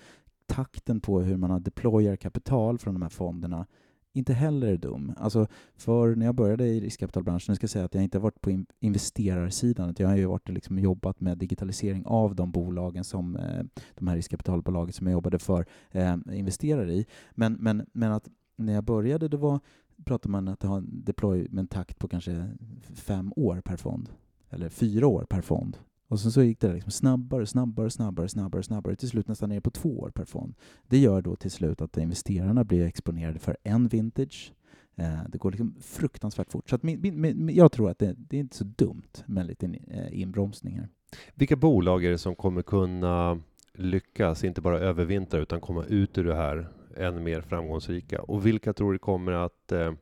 takten 0.46 1.00
på 1.00 1.20
hur 1.20 1.36
man 1.36 1.62
deployar 1.62 2.16
kapital 2.16 2.78
från 2.78 2.94
de 2.94 3.02
här 3.02 3.08
fonderna 3.08 3.66
inte 4.12 4.34
heller 4.34 4.66
är 4.66 4.76
dum. 4.76 5.12
Alltså 5.16 5.46
för 5.76 6.14
när 6.14 6.26
jag 6.26 6.34
började 6.34 6.66
i 6.66 6.80
riskkapitalbranschen, 6.80 7.52
jag 7.52 7.56
ska 7.56 7.68
säga 7.68 7.84
att 7.84 7.94
jag 7.94 8.02
inte 8.02 8.18
har 8.18 8.22
varit 8.22 8.40
på 8.40 8.64
investerarsidan, 8.80 9.90
utan 9.90 10.04
jag 10.04 10.10
har 10.10 10.16
ju 10.16 10.26
varit 10.26 10.48
liksom 10.48 10.78
jobbat 10.78 11.20
med 11.20 11.38
digitalisering 11.38 12.02
av 12.06 12.34
de 12.34 12.50
bolagen 12.50 13.04
som 13.04 13.36
eh, 13.36 13.64
de 13.94 14.08
här 14.08 14.16
riskkapitalbolagen 14.16 14.92
som 14.92 15.06
jag 15.06 15.12
jobbade 15.12 15.38
för 15.38 15.66
eh, 15.90 16.16
investerar 16.32 16.90
i. 16.90 17.06
Men, 17.30 17.52
men, 17.52 17.86
men 17.92 18.12
att 18.12 18.28
när 18.56 18.72
jag 18.72 18.84
började, 18.84 19.28
då 19.28 19.36
var, 19.36 19.60
pratade 20.04 20.32
man 20.32 20.48
att 20.48 20.62
ha 20.62 20.76
en 20.76 21.04
deployment-takt 21.04 21.98
på 21.98 22.08
kanske 22.08 22.50
fem 22.94 23.32
år 23.36 23.60
per 23.60 23.76
fond, 23.76 24.08
eller 24.50 24.68
fyra 24.68 25.06
år 25.06 25.24
per 25.24 25.40
fond. 25.40 25.78
Och 26.12 26.20
sen 26.20 26.32
så 26.32 26.42
gick 26.42 26.60
det 26.60 26.72
liksom 26.72 26.90
snabbare, 26.90 27.46
snabbare, 27.46 27.90
snabbare, 27.90 28.28
snabbare, 28.28 28.62
snabbare, 28.62 28.96
till 28.96 29.08
slut 29.08 29.28
nästan 29.28 29.48
ner 29.48 29.60
på 29.60 29.70
två 29.70 30.00
år 30.00 30.10
per 30.10 30.24
fond. 30.24 30.54
Det 30.88 30.98
gör 30.98 31.22
då 31.22 31.36
till 31.36 31.50
slut 31.50 31.80
att 31.80 31.96
investerarna 31.96 32.64
blir 32.64 32.86
exponerade 32.86 33.38
för 33.38 33.56
en 33.62 33.88
vintage. 33.88 34.52
Eh, 34.96 35.18
det 35.28 35.38
går 35.38 35.50
liksom 35.50 35.74
fruktansvärt 35.80 36.52
fort. 36.52 36.68
Så 36.68 36.74
att 36.74 36.82
min, 36.82 37.20
min, 37.20 37.50
jag 37.54 37.72
tror 37.72 37.90
att 37.90 37.98
det, 37.98 38.14
det, 38.18 38.36
är 38.36 38.40
inte 38.40 38.56
så 38.56 38.64
dumt 38.64 39.24
med 39.26 39.40
en 39.40 39.46
liten 39.46 39.74
eh, 39.74 40.20
inbromsning 40.20 40.78
här. 40.78 40.88
Vilka 41.34 41.56
bolag 41.56 42.04
är 42.04 42.10
det 42.10 42.18
som 42.18 42.34
kommer 42.34 42.62
kunna 42.62 43.40
lyckas, 43.74 44.44
inte 44.44 44.60
bara 44.60 44.78
övervintra, 44.78 45.40
utan 45.40 45.60
komma 45.60 45.84
ut 45.84 46.18
ur 46.18 46.24
det 46.24 46.34
här 46.34 46.68
än 46.96 47.22
mer 47.22 47.40
framgångsrika? 47.40 48.22
Och 48.22 48.46
vilka 48.46 48.72
tror 48.72 48.92
du 48.92 48.98
kommer 48.98 49.32
att 49.32 49.72
eh, 49.72 49.92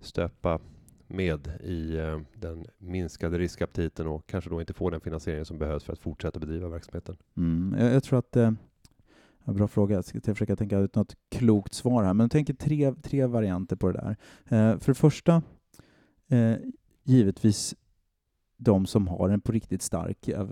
stöpa 0.00 0.60
med 1.08 1.48
i 1.64 1.96
eh, 1.96 2.20
den 2.34 2.66
minskade 2.78 3.38
riskaptiten 3.38 4.06
och 4.06 4.26
kanske 4.26 4.50
då 4.50 4.60
inte 4.60 4.72
få 4.72 4.90
den 4.90 5.00
finansiering 5.00 5.44
som 5.44 5.58
behövs 5.58 5.84
för 5.84 5.92
att 5.92 5.98
fortsätta 5.98 6.40
bedriva 6.40 6.68
verksamheten? 6.68 7.16
Mm, 7.36 7.80
jag, 7.80 7.94
jag, 7.94 8.02
tror 8.02 8.18
att 8.18 8.36
eh, 8.36 8.50
Bra 9.54 9.68
fråga. 9.68 9.94
Jag 9.94 10.04
ska 10.04 10.20
försöka 10.20 10.56
tänka 10.56 10.78
ut 10.78 10.94
något 10.94 11.16
klokt 11.28 11.74
svar 11.74 12.04
här. 12.04 12.14
Men 12.14 12.24
jag 12.24 12.30
tänker 12.30 12.54
tre, 12.54 12.94
tre 13.02 13.26
varianter 13.26 13.76
på 13.76 13.92
det 13.92 13.98
där. 13.98 14.16
Eh, 14.44 14.78
för 14.78 14.92
det 14.92 14.98
första, 14.98 15.42
eh, 16.28 16.54
givetvis 17.04 17.74
de 18.56 18.86
som 18.86 19.08
har 19.08 19.28
en 19.28 19.40
på 19.40 19.52
riktigt 19.52 19.82
stark, 19.82 20.28
eh, 20.28 20.48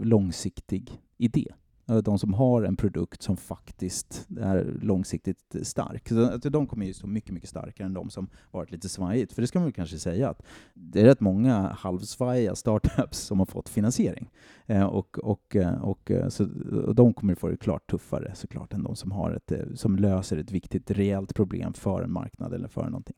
långsiktig 0.00 1.00
idé. 1.16 1.54
De 1.86 2.18
som 2.18 2.34
har 2.34 2.62
en 2.62 2.76
produkt 2.76 3.22
som 3.22 3.36
faktiskt 3.36 4.28
är 4.40 4.78
långsiktigt 4.82 5.56
stark. 5.62 6.08
Så 6.08 6.48
de 6.48 6.66
kommer 6.66 6.86
ju 6.86 6.94
stå 6.94 7.06
mycket, 7.06 7.30
mycket 7.30 7.48
starkare 7.48 7.86
än 7.86 7.94
de 7.94 8.10
som 8.10 8.28
varit 8.50 8.70
lite 8.70 8.88
svajigt. 8.88 9.32
För 9.32 9.42
det 9.42 9.46
ska 9.46 9.58
man 9.58 9.66
väl 9.66 9.72
kanske 9.72 9.98
säga 9.98 10.28
att 10.28 10.42
det 10.74 11.00
är 11.00 11.04
rätt 11.04 11.20
många 11.20 11.68
halvsvajiga 11.68 12.54
startups 12.54 13.18
som 13.18 13.38
har 13.38 13.46
fått 13.46 13.68
finansiering. 13.68 14.30
Eh, 14.66 14.84
och, 14.84 15.18
och, 15.18 15.56
eh, 15.56 15.82
och, 15.82 16.10
eh, 16.10 16.28
så, 16.28 16.48
och 16.86 16.94
de 16.94 17.14
kommer 17.14 17.34
få 17.34 17.48
det 17.48 17.56
klart 17.56 17.90
tuffare 17.90 18.34
såklart 18.34 18.72
än 18.72 18.82
de 18.82 18.96
som, 18.96 19.12
har 19.12 19.30
ett, 19.30 19.52
eh, 19.52 19.58
som 19.74 19.96
löser 19.96 20.36
ett 20.36 20.52
viktigt 20.52 20.90
reellt 20.90 21.34
problem 21.34 21.72
för 21.72 22.02
en 22.02 22.12
marknad 22.12 22.54
eller 22.54 22.68
för 22.68 22.84
någonting. 22.84 23.16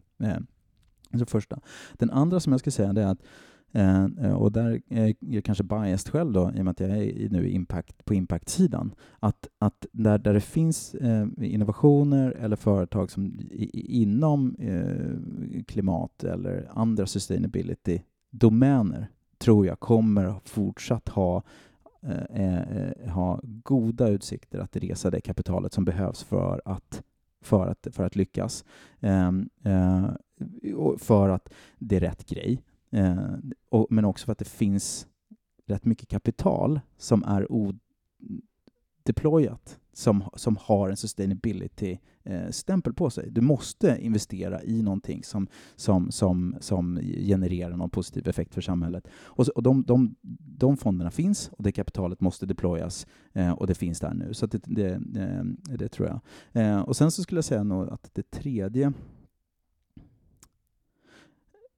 Så 1.18 1.26
första. 1.26 1.60
Den 1.92 2.10
andra 2.10 2.40
som 2.40 2.52
jag 2.52 2.60
ska 2.60 2.70
säga 2.70 2.90
är 2.90 3.06
att 3.06 3.22
Eh, 3.72 4.04
eh, 4.04 4.32
och 4.32 4.52
där 4.52 4.82
är 4.88 5.14
jag 5.20 5.44
kanske 5.44 5.64
biased 5.64 6.12
själv 6.12 6.32
då, 6.32 6.52
i 6.54 6.60
och 6.60 6.64
med 6.64 6.70
att 6.70 6.80
jag 6.80 6.90
är 6.90 7.28
nu 7.30 7.50
impact, 7.50 8.04
på 8.04 8.14
impact-sidan. 8.14 8.94
Att, 9.18 9.48
att 9.58 9.86
där, 9.92 10.18
där 10.18 10.34
det 10.34 10.40
finns 10.40 10.94
eh, 10.94 11.26
innovationer 11.40 12.30
eller 12.30 12.56
företag 12.56 13.10
som 13.10 13.26
i, 13.50 14.02
inom 14.02 14.56
eh, 14.58 15.16
klimat 15.66 16.24
eller 16.24 16.70
andra 16.74 17.06
sustainability-domäner 17.06 19.06
tror 19.38 19.66
jag 19.66 19.80
kommer 19.80 20.34
fortsatt 20.44 21.08
ha 21.08 21.42
ha 23.08 23.40
goda 23.42 24.08
utsikter 24.08 24.58
att 24.58 24.76
resa 24.76 25.10
det 25.10 25.20
kapitalet 25.20 25.72
som 25.72 25.84
behövs 25.84 26.22
för 26.22 26.62
att 26.64 27.02
för 27.40 27.66
att, 27.66 27.86
för 27.92 28.04
att 28.04 28.16
lyckas. 28.16 28.64
Ehm, 29.00 29.48
för 30.98 31.28
att 31.28 31.52
det 31.78 31.96
är 31.96 32.00
rätt 32.00 32.26
grej. 32.26 32.62
Eh, 32.96 33.34
och, 33.68 33.86
men 33.90 34.04
också 34.04 34.24
för 34.24 34.32
att 34.32 34.38
det 34.38 34.48
finns 34.48 35.06
rätt 35.66 35.84
mycket 35.84 36.08
kapital 36.08 36.80
som 36.96 37.22
är 37.22 37.52
odeployat, 39.02 39.78
som, 39.92 40.24
som 40.34 40.56
har 40.60 40.90
en 40.90 40.96
sustainability-stämpel 40.96 42.90
eh, 42.90 42.94
på 42.94 43.10
sig. 43.10 43.30
Du 43.30 43.40
måste 43.40 43.98
investera 44.00 44.62
i 44.62 44.82
någonting 44.82 45.24
som, 45.24 45.48
som, 45.76 46.10
som, 46.10 46.56
som 46.60 47.00
genererar 47.02 47.76
någon 47.76 47.90
positiv 47.90 48.28
effekt 48.28 48.54
för 48.54 48.60
samhället. 48.60 49.08
Och, 49.14 49.46
så, 49.46 49.52
och 49.52 49.62
de, 49.62 49.82
de, 49.82 50.14
de 50.58 50.76
fonderna 50.76 51.10
finns 51.10 51.48
och 51.48 51.62
det 51.62 51.72
kapitalet 51.72 52.20
måste 52.20 52.46
deployas 52.46 53.06
eh, 53.32 53.52
och 53.52 53.66
det 53.66 53.74
finns 53.74 54.00
där 54.00 54.14
nu. 54.14 54.34
Så 54.34 54.46
det, 54.46 54.62
det, 54.64 54.98
det, 55.00 55.44
det, 55.64 55.88
tror 55.88 56.08
jag. 56.08 56.20
Eh, 56.52 56.80
och 56.80 56.96
sen 56.96 57.10
så 57.10 57.22
skulle 57.22 57.38
jag 57.38 57.44
säga 57.44 57.88
att 57.90 58.10
det 58.12 58.30
tredje 58.30 58.92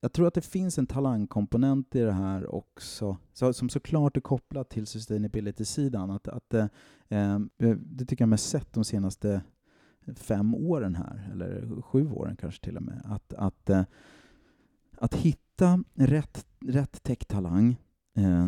jag 0.00 0.12
tror 0.12 0.26
att 0.26 0.34
det 0.34 0.40
finns 0.40 0.78
en 0.78 0.86
talangkomponent 0.86 1.94
i 1.94 2.00
det 2.00 2.12
här 2.12 2.54
också, 2.54 3.16
så, 3.32 3.52
som 3.52 3.68
såklart 3.68 4.16
är 4.16 4.20
kopplat 4.20 4.70
till 4.70 4.86
sustainability-sidan. 4.86 6.10
Att, 6.10 6.28
att, 6.28 6.54
eh, 6.54 6.66
ehm, 7.08 7.50
eh 7.58 7.70
det 7.70 8.04
tycker 8.04 8.22
jag 8.22 8.28
mig 8.28 8.38
sett 8.38 8.72
de 8.72 8.84
senaste 8.84 9.42
fem 10.14 10.54
åren 10.54 10.94
här, 10.94 11.28
eller 11.32 11.82
sju 11.82 12.10
åren 12.10 12.36
kanske 12.36 12.64
till 12.64 12.76
och 12.76 12.82
med. 12.82 13.02
Att, 13.04 13.32
att, 13.32 13.70
eh, 13.70 13.84
att 14.98 15.14
hitta 15.14 15.84
rätt, 15.94 16.46
rätt 16.60 17.02
tech-talang 17.02 17.76
eh, 18.14 18.46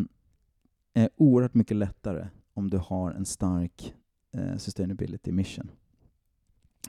är 0.93 1.09
oerhört 1.15 1.53
mycket 1.53 1.77
lättare 1.77 2.27
om 2.53 2.69
du 2.69 2.77
har 2.77 3.11
en 3.11 3.25
stark 3.25 3.95
eh, 4.31 4.57
sustainability 4.57 5.31
mission. 5.31 5.71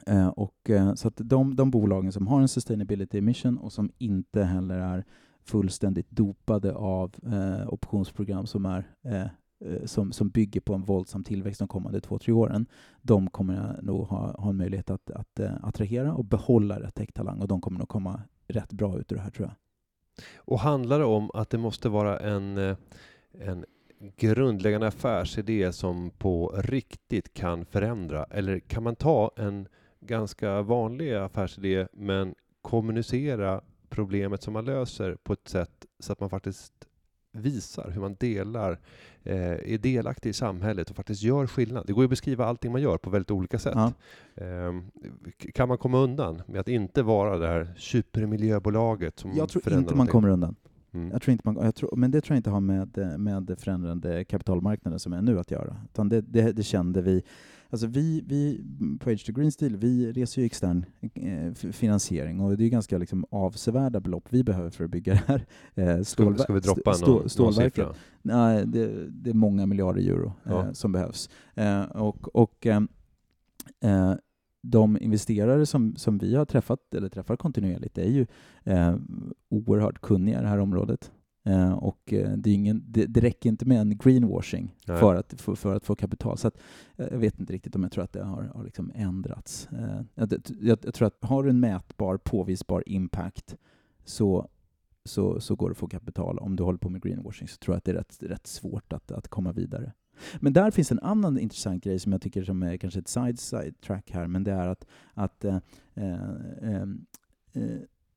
Eh, 0.06 0.28
och, 0.28 0.70
eh, 0.70 0.94
så 0.94 1.08
att 1.08 1.16
de, 1.16 1.56
de 1.56 1.70
bolagen 1.70 2.12
som 2.12 2.26
har 2.26 2.40
en 2.40 2.49
sustainability 2.49 3.20
mission 3.20 3.58
och 3.58 3.72
som 3.72 3.90
inte 3.99 4.42
heller 4.42 4.78
är 4.78 5.04
fullständigt 5.44 6.11
dopade 6.11 6.75
av 6.75 7.14
eh, 7.32 7.72
optionsprogram 7.72 8.46
som, 8.46 8.66
är, 8.66 8.87
eh, 9.04 9.20
eh 9.20 9.84
som, 9.84 10.12
som 10.12 10.28
bygger 10.28 10.61
på 10.61 10.75
en 10.75 10.82
våldsam 10.82 11.25
tillväxt 11.25 11.58
de 11.58 11.68
kommande 11.68 12.00
två, 12.00 12.18
tre 12.18 12.32
åren, 12.32 12.66
de 13.02 13.30
kommer 13.30 13.80
nog 13.82 14.06
ha, 14.06 14.40
ha 14.40 14.50
en 14.50 14.56
möjlighet 14.56 14.90
att, 14.90 15.11
att 15.11 15.40
eh, 15.40 15.52
attrahera 15.62 16.14
och 16.14 16.25
behålla 16.25 16.80
rätt 16.80 16.94
tech-talang 16.94 17.40
och 17.40 17.49
de 17.49 17.61
kommer 17.61 17.78
nog 17.78 17.88
komma 17.88 18.22
rätt 18.49 18.72
bra 18.72 18.99
ut 18.99 19.12
ur 19.12 19.16
det 19.16 19.22
här 19.22 19.30
tror 19.30 19.49
jag. 19.49 19.56
Och 20.37 20.58
handlar 20.58 20.99
det 20.99 21.04
om 21.04 21.30
att 21.34 21.50
det 21.50 21.58
måste 21.58 21.88
vara 21.88 22.18
en, 22.18 22.58
eh, 22.58 22.76
en 23.40 23.64
grundläggande 24.16 24.87
affärsidé 24.87 25.72
som 25.72 26.11
på 26.11 26.49
riktigt 26.49 27.34
kan 27.34 27.64
förändra? 27.64 28.25
Eller 28.25 28.58
kan 28.58 28.82
man 28.82 28.96
ta 28.96 29.30
en 29.37 29.68
ganska 30.06 30.62
vanlig 30.62 31.14
affärsidé 31.14 31.87
men 31.92 32.35
kommunicera 32.62 33.61
problemet 33.88 34.42
som 34.42 34.52
man 34.52 34.64
löser 34.64 35.16
på 35.23 35.32
ett 35.32 35.49
sätt 35.49 35.87
så 35.99 36.12
att 36.12 36.21
man 36.21 36.30
faktiskt 36.30 36.73
visar 37.32 37.90
hur 37.90 38.00
man 38.00 38.16
delar, 38.21 38.80
eh, 39.23 39.73
är 39.73 39.78
delaktig 39.78 40.30
i 40.30 40.32
samhället 40.32 40.90
och 40.90 40.97
faktiskt 40.97 41.23
gör 41.23 41.47
skillnad. 41.47 41.87
Det 41.87 41.92
går 41.92 42.02
ju 42.02 42.06
att 42.06 42.11
beskriva 42.11 42.47
allting 42.47 42.73
man 42.73 42.82
gör 42.82 42.99
på 42.99 43.11
väldigt 43.11 43.30
olika 43.30 43.59
sätt. 43.59 43.75
Ja. 43.76 43.92
Eh, 44.35 44.73
kan 45.54 45.68
man 45.68 45.78
komma 45.78 45.99
undan 45.99 46.42
med 46.47 46.61
att 46.61 46.68
inte 46.68 47.02
vara 47.02 47.38
det 47.38 47.49
här 47.49 47.75
supermiljöbolaget 47.76 49.18
som 49.18 49.32
Jag 49.35 49.49
tror 49.49 49.62
inte 49.62 49.71
man 49.71 49.82
någonting? 49.82 50.06
kommer 50.06 50.28
undan. 50.28 50.56
Mm. 50.92 51.11
Jag 51.11 51.23
tror 51.23 51.32
inte 51.32 51.49
man, 51.49 51.64
jag 51.64 51.75
tror, 51.75 51.97
men 51.97 52.11
det 52.11 52.21
tror 52.21 52.35
jag 52.35 52.38
inte 52.38 52.50
har 52.50 52.61
med, 52.61 53.21
med 53.21 53.56
förändrande 53.59 54.25
kapitalmarknaden 54.25 54.99
som 54.99 55.12
är 55.12 55.23
nu 55.23 55.38
att 55.38 55.50
göra. 55.50 55.76
Utan 55.85 56.09
det, 56.09 56.21
det, 56.21 56.52
det 56.52 56.62
kände 56.62 57.02
vi. 57.02 57.23
Alltså 57.73 57.87
vi, 57.87 58.23
vi 58.26 58.64
på 59.00 59.11
H2 59.11 59.33
Green 59.33 59.52
Steel, 59.52 59.76
vi 59.76 60.12
reser 60.12 60.43
ju 60.43 60.47
extern 60.47 60.85
eh, 61.14 61.52
finansiering 61.55 62.41
och 62.41 62.57
det 62.57 62.64
är 62.64 62.69
ganska 62.69 62.99
liksom 62.99 63.25
avsevärda 63.31 64.00
belopp 64.00 64.26
vi 64.31 64.45
behöver 64.45 64.71
för 64.71 64.85
att 64.85 64.91
bygga 64.91 65.12
det 65.12 65.21
här 65.26 65.47
eh, 65.75 66.00
stålver- 66.02 66.43
ska 66.43 66.52
vi 66.52 66.61
droppa 66.61 66.91
st- 66.91 67.07
någon, 67.07 67.21
någon 67.21 67.29
stålverket. 67.29 67.75
siffra? 67.75 67.95
Nej, 68.23 68.67
det, 68.67 69.09
det 69.11 69.31
är 69.31 69.35
många 69.35 69.67
miljarder 69.67 70.00
euro 70.02 70.33
Ja. 70.45 70.67
eh, 70.67 70.73
som 70.73 70.93
behövs. 70.93 71.31
Eh, 71.55 71.83
och 71.83 72.29
och 72.37 72.67
eh, 72.67 72.81
eh, 73.81 74.14
de 74.62 74.99
investerare 75.02 75.67
som, 75.67 75.97
som 75.97 76.19
vi 76.19 76.35
har 76.35 76.45
träffat, 76.45 76.95
eller 76.95 77.09
träffar 77.09 77.37
kontinuerligt, 77.37 77.99
är 77.99 78.09
ju 78.11 78.26
eh, 78.64 78.97
oerhört 79.49 80.00
kunniga 80.00 80.38
i 80.38 80.43
det 80.43 80.49
här 80.49 80.59
området. 80.59 81.12
Eh, 81.44 81.72
och 81.72 82.12
eh, 82.12 82.32
det, 82.37 82.50
är 82.50 82.54
ingen, 82.54 82.84
det, 82.87 83.06
det 83.06 83.20
räcker 83.20 83.49
inte 83.49 83.66
med 83.66 83.80
en 83.80 83.99
greenwashing 83.99 84.75
Nej. 84.87 84.99
för 84.99 85.14
att, 85.14 85.40
för, 85.40 85.54
för 85.54 85.76
att 85.76 85.87
få 85.87 85.94
kapital. 85.94 86.38
Så 86.38 86.49
att, 86.49 86.58
eh, 86.96 87.06
jag 87.11 87.18
vet 87.18 87.40
inte 87.40 87.52
riktigt 87.52 87.76
om 87.76 87.82
jag 87.82 87.92
tror 87.92 88.04
att 88.04 88.12
det 88.12 88.25
har, 88.25 88.42
har 88.42 88.64
liksom 88.64 88.92
ändrats. 88.94 89.68
Eh, 89.72 90.00
jag, 90.14 90.32
jag, 90.61 90.78
jag 90.82 90.94
tror 90.94 91.06
att 91.06 91.16
har 91.20 91.42
du 91.42 91.50
en 91.50 91.61
mätbar, 91.61 92.16
påvisbar 92.16 92.82
impact 92.87 93.56
så 94.04 94.49
så, 95.04 95.40
så 95.40 95.56
går 95.56 95.68
det 95.68 95.72
att 95.72 95.78
få 95.78 95.88
kapital. 95.88 96.38
Om 96.38 96.56
du 96.56 96.62
håller 96.62 96.78
på 96.78 96.88
med 96.88 97.02
greenwashing 97.02 97.49
så 97.49 97.56
tror 97.56 97.75
jag 97.75 97.78
att 97.78 97.84
det 97.84 97.90
är 97.90 97.94
rätt, 97.94 98.18
rätt 98.20 98.46
svårt 98.46 98.92
att, 98.92 99.12
att 99.12 99.28
komma 99.28 99.52
vidare. 99.52 99.92
Men 100.40 100.52
där 100.52 100.70
finns 100.70 100.92
en 100.92 100.99
annan 100.99 101.38
intressant 101.38 101.84
grej 101.84 101.99
som 101.99 102.12
jag 102.12 102.22
tycker 102.22 102.44
som 102.44 102.62
är 102.62 102.76
kanske 102.76 103.00
ett 103.00 103.08
side, 103.08 103.38
side 103.38 103.80
track 103.80 104.11
här, 104.11 104.26
men 104.26 104.44
det 104.44 104.52
är 104.52 104.68
att, 104.68 104.87
att 105.14 105.44
eh, 105.44 105.58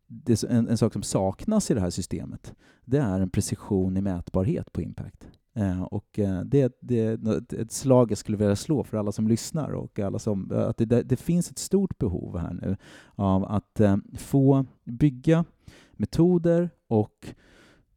det, 0.08 0.44
en, 0.44 0.68
en 0.68 0.78
sak 0.78 0.94
som 0.94 1.04
saknas 1.04 1.72
i 1.72 1.74
det 1.74 1.82
här 1.82 1.90
systemet, 1.90 2.56
det 2.86 2.98
är 2.98 3.20
en 3.20 3.30
precision 3.30 3.98
i 3.98 4.02
mätbarhet 4.02 4.74
på 4.74 4.82
impact. 4.82 5.28
Eh, 5.54 5.82
och 5.84 6.20
eh, 6.20 6.42
det, 6.42 6.78
det 6.82 7.00
är 7.00 7.38
ett- 7.62 7.72
slag 7.72 8.12
jag 8.12 8.18
skulle 8.18 8.38
vilja 8.38 8.56
slå 8.56 8.84
för 8.84 8.98
alla 8.98 9.12
som 9.12 9.28
lyssnar 9.28 9.70
och 9.72 10.00
alla 10.00 10.20
som, 10.20 10.52
att 10.52 10.78
det, 10.78 10.86
det 11.04 11.16
finns 11.16 11.52
ett 11.52 11.58
stort 11.60 11.98
behov 11.98 12.38
här 12.38 12.54
nu 12.54 12.78
av 13.16 13.46
att 13.46 13.80
eh, 13.80 13.98
få 14.18 14.66
bygga 14.84 15.46
metoder 15.94 16.70
och 16.88 17.28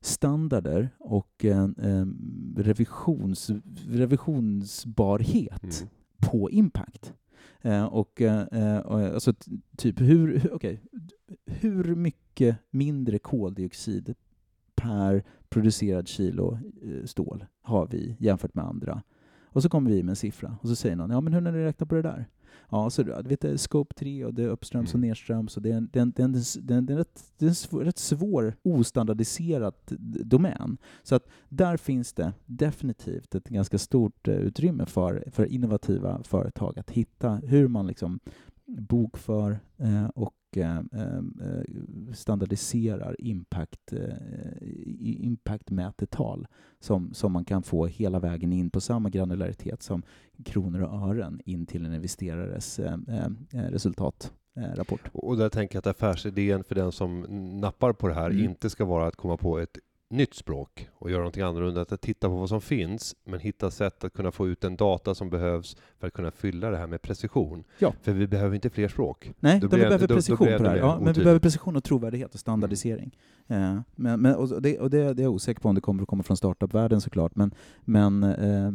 standarder 0.00 0.88
och 0.98 1.44
en 1.44 1.74
eh, 1.78 2.06
revisions, 2.62 3.50
revisionsbarhet 3.88 5.62
Mm. 5.62 5.88
på 6.18 6.50
impact. 6.50 7.12
Eh, 7.60 7.84
och, 7.84 8.22
eh, 8.22 8.46
eh 8.52 8.86
alltså, 8.86 9.34
typ 9.76 10.00
hur, 10.00 10.50
hur, 10.60 10.78
hur 11.46 11.94
mycket 11.94 12.56
mindre 12.70 13.18
koldioxid 13.18 14.14
per 14.74 15.24
producerad 15.48 16.08
kilo 16.08 16.58
eh, 16.82 17.04
stål 17.04 17.44
har 17.62 17.86
vi 17.86 18.16
jämfört 18.18 18.54
med 18.54 18.64
andra? 18.64 19.02
Och 19.58 19.62
så 19.62 19.68
kommer 19.68 19.90
vi 19.90 20.02
med 20.02 20.12
en 20.12 20.16
siffra 20.16 20.56
och 20.62 20.68
så 20.68 20.76
säger 20.76 20.96
någon, 20.96 21.10
ja 21.10 21.20
men 21.20 21.32
hur 21.32 21.40
har 21.40 21.52
ni 21.52 21.64
räknat 21.64 21.88
på 21.88 21.94
det 21.94 22.02
där? 22.02 22.26
Ja, 22.70 22.90
så 22.90 23.02
du 23.02 23.12
vet, 23.28 23.40
det 23.40 23.50
är 23.50 23.56
scope 23.56 23.94
3 23.94 24.24
och 24.24 24.34
det 24.34 24.42
är 24.42 24.48
uppströms 24.48 24.90
och 24.90 24.94
Mm. 24.98 25.08
nedströms 25.08 25.56
och 25.56 25.62
det 25.62 25.70
är 25.70 25.76
en, 25.76 25.88
det 25.92 25.98
är 25.98 26.02
en, 26.02 26.10
det 26.10 26.22
är 26.22 26.24
en, 26.24 26.32
det 26.66 26.74
är 26.74 26.78
en, 26.78 26.98
rätt, 26.98 27.24
det 27.38 27.44
är 27.44 27.48
en 27.48 27.54
svår, 27.54 27.84
rätt 27.84 27.98
svår 27.98 28.54
ostandardiserad 28.62 29.74
domän. 30.24 30.78
Så 31.02 31.14
att 31.14 31.28
där 31.48 31.76
finns 31.76 32.12
det 32.12 32.32
definitivt 32.46 33.34
ett 33.34 33.48
ganska 33.48 33.78
stort 33.78 34.28
eh, 34.28 34.34
utrymme 34.34 34.86
för, 34.86 35.24
för 35.32 35.46
innovativa 35.46 36.22
företag 36.22 36.78
att 36.78 36.90
hitta 36.90 37.34
hur 37.34 37.68
man 37.68 37.86
liksom 37.86 38.20
bokför 38.68 39.58
eh, 39.76 40.06
och 40.06 40.34
eh, 40.56 40.78
eh, 40.78 41.22
standardiserar 42.14 43.16
impact, 43.18 43.92
impactmätetal 45.00 46.46
som, 46.80 47.14
som 47.14 47.32
man 47.32 47.44
kan 47.44 47.62
få 47.62 47.86
hela 47.86 48.18
vägen 48.18 48.52
in 48.52 48.70
på 48.70 48.80
samma 48.80 49.08
granularitet 49.10 49.82
som 49.82 50.02
kronor 50.44 50.80
och 50.82 51.08
ören 51.08 51.40
in 51.44 51.66
till 51.66 51.86
en 51.86 51.94
investerares 51.94 52.78
eh, 52.78 53.28
resultatrapport. 53.52 55.10
Och 55.12 55.36
där 55.36 55.48
tänker 55.48 55.76
jag 55.76 55.78
att 55.80 55.86
affärsidén 55.86 56.64
för 56.64 56.74
den 56.74 56.92
som 56.92 57.20
nappar 57.60 57.92
på 57.92 58.08
det 58.08 58.14
här 58.14 58.30
Mm. 58.30 58.44
inte 58.44 58.70
ska 58.70 58.84
vara 58.84 59.06
att 59.06 59.16
komma 59.16 59.36
på 59.36 59.58
ett 59.58 59.78
nytt 60.10 60.34
språk 60.34 60.88
och 60.92 61.10
göra 61.10 61.18
någonting 61.20 61.42
annorlunda, 61.42 61.80
att 61.80 62.00
titta 62.00 62.28
på 62.28 62.34
vad 62.36 62.48
som 62.48 62.60
finns, 62.60 63.16
men 63.24 63.40
hitta 63.40 63.70
sätt 63.70 64.04
att 64.04 64.12
kunna 64.12 64.30
få 64.32 64.48
ut 64.48 64.60
den 64.60 64.76
data 64.76 65.14
som 65.14 65.30
behövs 65.30 65.76
för 65.98 66.06
att 66.06 66.12
kunna 66.12 66.30
fylla 66.30 66.70
det 66.70 66.76
här 66.76 66.86
med 66.86 67.02
precision. 67.02 67.64
Ja. 67.78 67.92
För 68.02 68.12
vi 68.12 68.26
behöver 68.26 68.54
inte 68.54 68.70
fler 68.70 68.88
språk. 68.88 69.32
Nej, 69.40 69.60
Då 69.60 69.66
då 69.66 69.68
blir 69.70 69.78
vi 69.78 69.84
behöver 69.84 70.08
då- 70.08 70.14
då 70.14 70.18
precision 70.18 70.44
blir 70.44 70.50
jag 70.52 70.58
på 70.58 70.64
det 70.64 70.70
här. 70.70 70.76
Ja, 70.76 70.98
men 71.02 71.12
vi 71.12 71.20
behöver 71.20 71.40
precision 71.40 71.76
och 71.76 71.84
trovärdighet 71.84 72.34
och 72.34 72.40
standardisering. 72.40 73.16
Eh, 73.46 73.80
men, 73.96 74.20
men, 74.20 74.34
och 74.34 74.62
det, 74.62 74.78
och 74.80 74.90
det, 74.90 75.14
det 75.14 75.22
är 75.22 75.24
jag 75.24 75.32
osäker 75.32 75.60
på 75.60 75.68
om 75.68 75.74
det 75.74 75.80
kommer 75.80 76.02
att 76.02 76.08
komma 76.08 76.22
från 76.22 76.36
startup-världen 76.36 77.00
såklart, 77.00 77.36
men, 77.36 77.54
men 77.84 78.22
eh, 78.22 78.70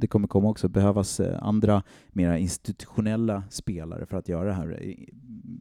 det 0.00 0.06
kommer 0.06 0.28
komma 0.28 0.48
också 0.48 0.68
behövas 0.68 1.20
eh, 1.20 1.42
andra 1.42 1.82
mer 2.08 2.32
institutionella 2.36 3.42
spelare 3.50 4.06
för 4.06 4.16
att 4.16 4.28
göra 4.28 4.44
det 4.48 4.52
här 4.54 4.82
i, 4.82 5.10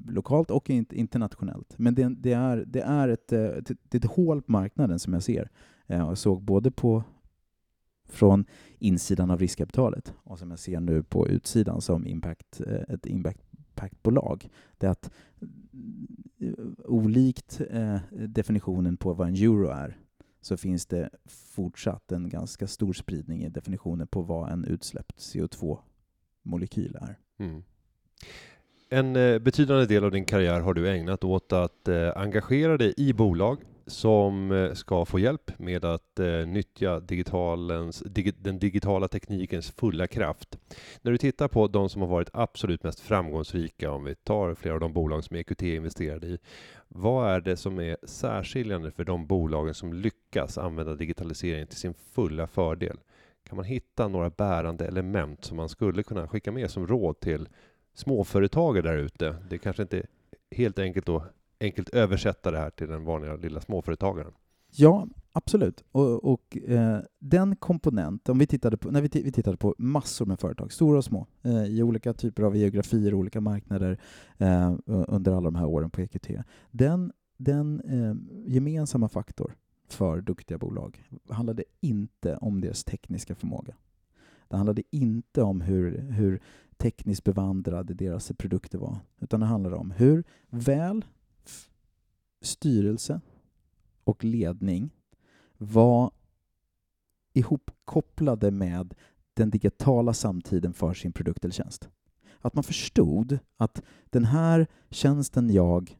lokalt 0.08 0.52
och 0.52 0.70
in, 0.70 0.86
internationellt. 0.92 1.74
Men 1.78 1.96
det, 1.96 2.10
det, 2.10 2.34
är, 2.34 2.64
det, 2.68 2.82
är 2.82 3.08
ett, 3.10 3.32
eh, 3.34 3.42
ett, 3.44 3.72
ett 3.96 4.06
hål 4.06 4.42
på 4.42 4.52
marknaden 4.52 5.00
som 5.04 5.14
jag 5.14 5.24
ser. 5.24 5.50
Jag 5.86 6.10
och 6.10 6.18
såg 6.18 6.42
både 6.42 6.72
på 6.72 7.04
från 8.06 8.46
insidan 8.80 9.32
av 9.32 9.40
riskkapitalet 9.40 10.14
och 10.24 10.40
som 10.40 10.50
jag 10.50 10.60
ser 10.60 10.80
nu 10.80 11.04
på 11.04 11.28
utsidan 11.28 11.82
som 11.82 12.08
impact, 12.08 12.62
eh, 12.68 12.96
ett 12.96 13.06
impactbolag. 13.06 14.50
Det 14.78 14.88
är 14.88 14.92
att 14.92 15.12
eh, 16.40 16.54
olikt 16.86 17.62
definitionen 18.12 18.98
på 18.98 19.14
vad 19.14 19.28
en 19.28 19.36
euro 19.36 19.68
är 19.68 19.98
så 20.42 20.58
finns 20.58 20.86
det 20.86 21.10
fortsatt 21.26 22.12
en 22.12 22.30
ganska 22.30 22.68
stor 22.68 22.94
spridning 22.94 23.44
i 23.44 23.50
definitionen 23.50 24.08
på 24.08 24.22
vad 24.22 24.52
en 24.52 24.66
utsläppt 24.66 25.18
CO2-molekyl 25.18 26.98
är. 27.02 27.20
Mm. 27.38 27.64
En 28.90 29.14
betydande 29.44 29.86
del 29.86 30.04
av 30.04 30.12
din 30.12 30.26
karriär 30.26 30.62
har 30.62 30.74
du 30.74 30.90
ägnat 30.90 31.24
åt 31.24 31.54
att 31.54 31.88
engagera 32.16 32.78
dig 32.78 32.94
i 32.98 33.14
bolag 33.14 33.58
som 33.86 34.52
eh, 34.52 34.74
ska 34.74 35.06
få 35.06 35.20
hjälp 35.20 35.60
med 35.60 35.86
att 35.86 36.20
eh, 36.20 36.48
nyttja 36.48 37.00
digitalens, 37.00 38.00
dig, 38.00 38.34
den 38.38 38.60
digitala 38.60 39.08
teknikens 39.08 39.72
fulla 39.72 40.08
kraft. 40.08 40.58
När 41.02 41.12
du 41.12 41.18
tittar 41.18 41.48
på 41.48 41.68
de 41.68 41.90
som 41.90 42.02
har 42.02 42.10
varit 42.10 42.30
absolut 42.34 42.84
mest 42.84 43.00
framgångsrika, 43.00 43.92
om 43.92 44.04
vi 44.04 44.16
tar 44.16 44.56
flera 44.56 44.74
av 44.74 44.80
de 44.80 44.94
bolag 44.94 45.24
som 45.24 45.36
EQT 45.36 45.62
investerade 45.62 46.28
i, 46.28 46.38
vad 46.88 47.30
är 47.30 47.42
det 47.42 47.58
som 47.58 47.80
är 47.80 47.98
särskiljande 48.04 48.92
för 48.92 49.04
de 49.04 49.28
bolagen 49.28 49.74
som 49.74 49.94
lyckas 49.94 50.58
använda 50.58 50.96
digitaliseringen 50.96 51.68
till 51.68 51.78
sin 51.78 51.94
fulla 51.94 52.48
fördel? 52.48 52.98
Kan 53.44 53.56
man 53.56 53.66
hitta 53.66 54.08
några 54.08 54.30
bärande 54.30 54.88
element 54.88 55.46
som 55.46 55.58
man 55.58 55.70
skulle 55.70 56.04
kunna 56.04 56.28
skicka 56.28 56.52
med 56.52 56.72
som 56.72 56.88
råd 56.88 57.20
till 57.20 57.50
småföretagare 57.94 58.92
där 58.92 58.98
ute? 58.98 59.36
Det 59.50 59.58
kanske 59.58 59.82
inte 59.82 59.98
är 59.98 60.06
helt 60.52 60.80
enkelt 60.80 61.10
att 61.10 61.34
enkelt 61.64 61.90
översätta 61.90 62.52
det 62.52 62.58
här 62.58 62.70
till 62.70 62.88
den 62.88 63.04
vanliga 63.04 63.36
lilla 63.36 63.62
småföretagaren. 63.62 64.32
Ja, 64.76 65.08
absolut. 65.32 65.84
Och, 65.92 66.24
och 66.24 66.58
eh, 66.58 67.00
den 67.20 67.56
komponent, 67.56 68.30
om 68.30 68.38
vi 68.38 68.48
tittade 68.48 68.78
på, 68.78 68.92
när 68.92 69.02
vi, 69.02 69.10
vi 69.24 69.32
tittade 69.32 69.58
på 69.58 69.76
massor 69.78 70.26
med 70.26 70.40
företag, 70.40 70.74
stora 70.74 70.98
och 70.98 71.06
små, 71.06 71.28
eh, 71.42 71.64
i 71.64 71.84
olika 71.84 72.14
typer 72.14 72.44
av 72.44 72.56
geografier, 72.56 73.14
olika 73.14 73.42
marknader 73.42 74.00
eh, 74.38 74.76
under 74.86 75.32
alla 75.32 75.52
de 75.52 75.56
här 75.56 75.66
åren 75.66 75.90
på 75.90 76.02
EQT. 76.02 76.28
Den, 76.72 77.12
den 77.38 77.82
eh, 77.82 78.16
gemensamma 78.52 79.10
faktor 79.10 79.56
för 79.88 80.22
duktiga 80.22 80.58
bolag 80.58 81.04
handlade 81.30 81.64
inte 81.82 82.38
om 82.38 82.62
deras 82.62 82.84
tekniska 82.84 83.36
förmåga. 83.36 83.76
Det 84.48 84.58
handlade 84.58 84.84
inte 84.92 85.42
om 85.42 85.62
hur, 85.62 85.98
hur 85.98 86.42
tekniskt 86.78 87.24
bevandrade 87.24 87.94
deras 87.94 88.32
produkter 88.38 88.78
var, 88.78 88.98
utan 89.22 89.40
det 89.40 89.46
handlade 89.46 89.76
om 89.76 89.92
hur 89.92 90.24
väl 90.50 91.06
styrelse 92.46 93.22
och 94.04 94.24
ledning 94.24 94.90
var 95.58 96.12
ihopkopplade 97.34 98.52
med 98.52 98.94
den 99.34 99.50
digitala 99.50 100.14
samtiden 100.14 100.74
för 100.74 100.94
sin 100.94 101.12
produkt 101.12 101.46
eller 101.46 101.54
tjänst. 101.54 101.90
Att 102.40 102.56
man 102.56 102.64
förstod 102.64 103.40
att 103.58 103.82
den 104.10 104.26
här 104.26 104.68
tjänsten 104.90 105.50
jag 105.50 105.98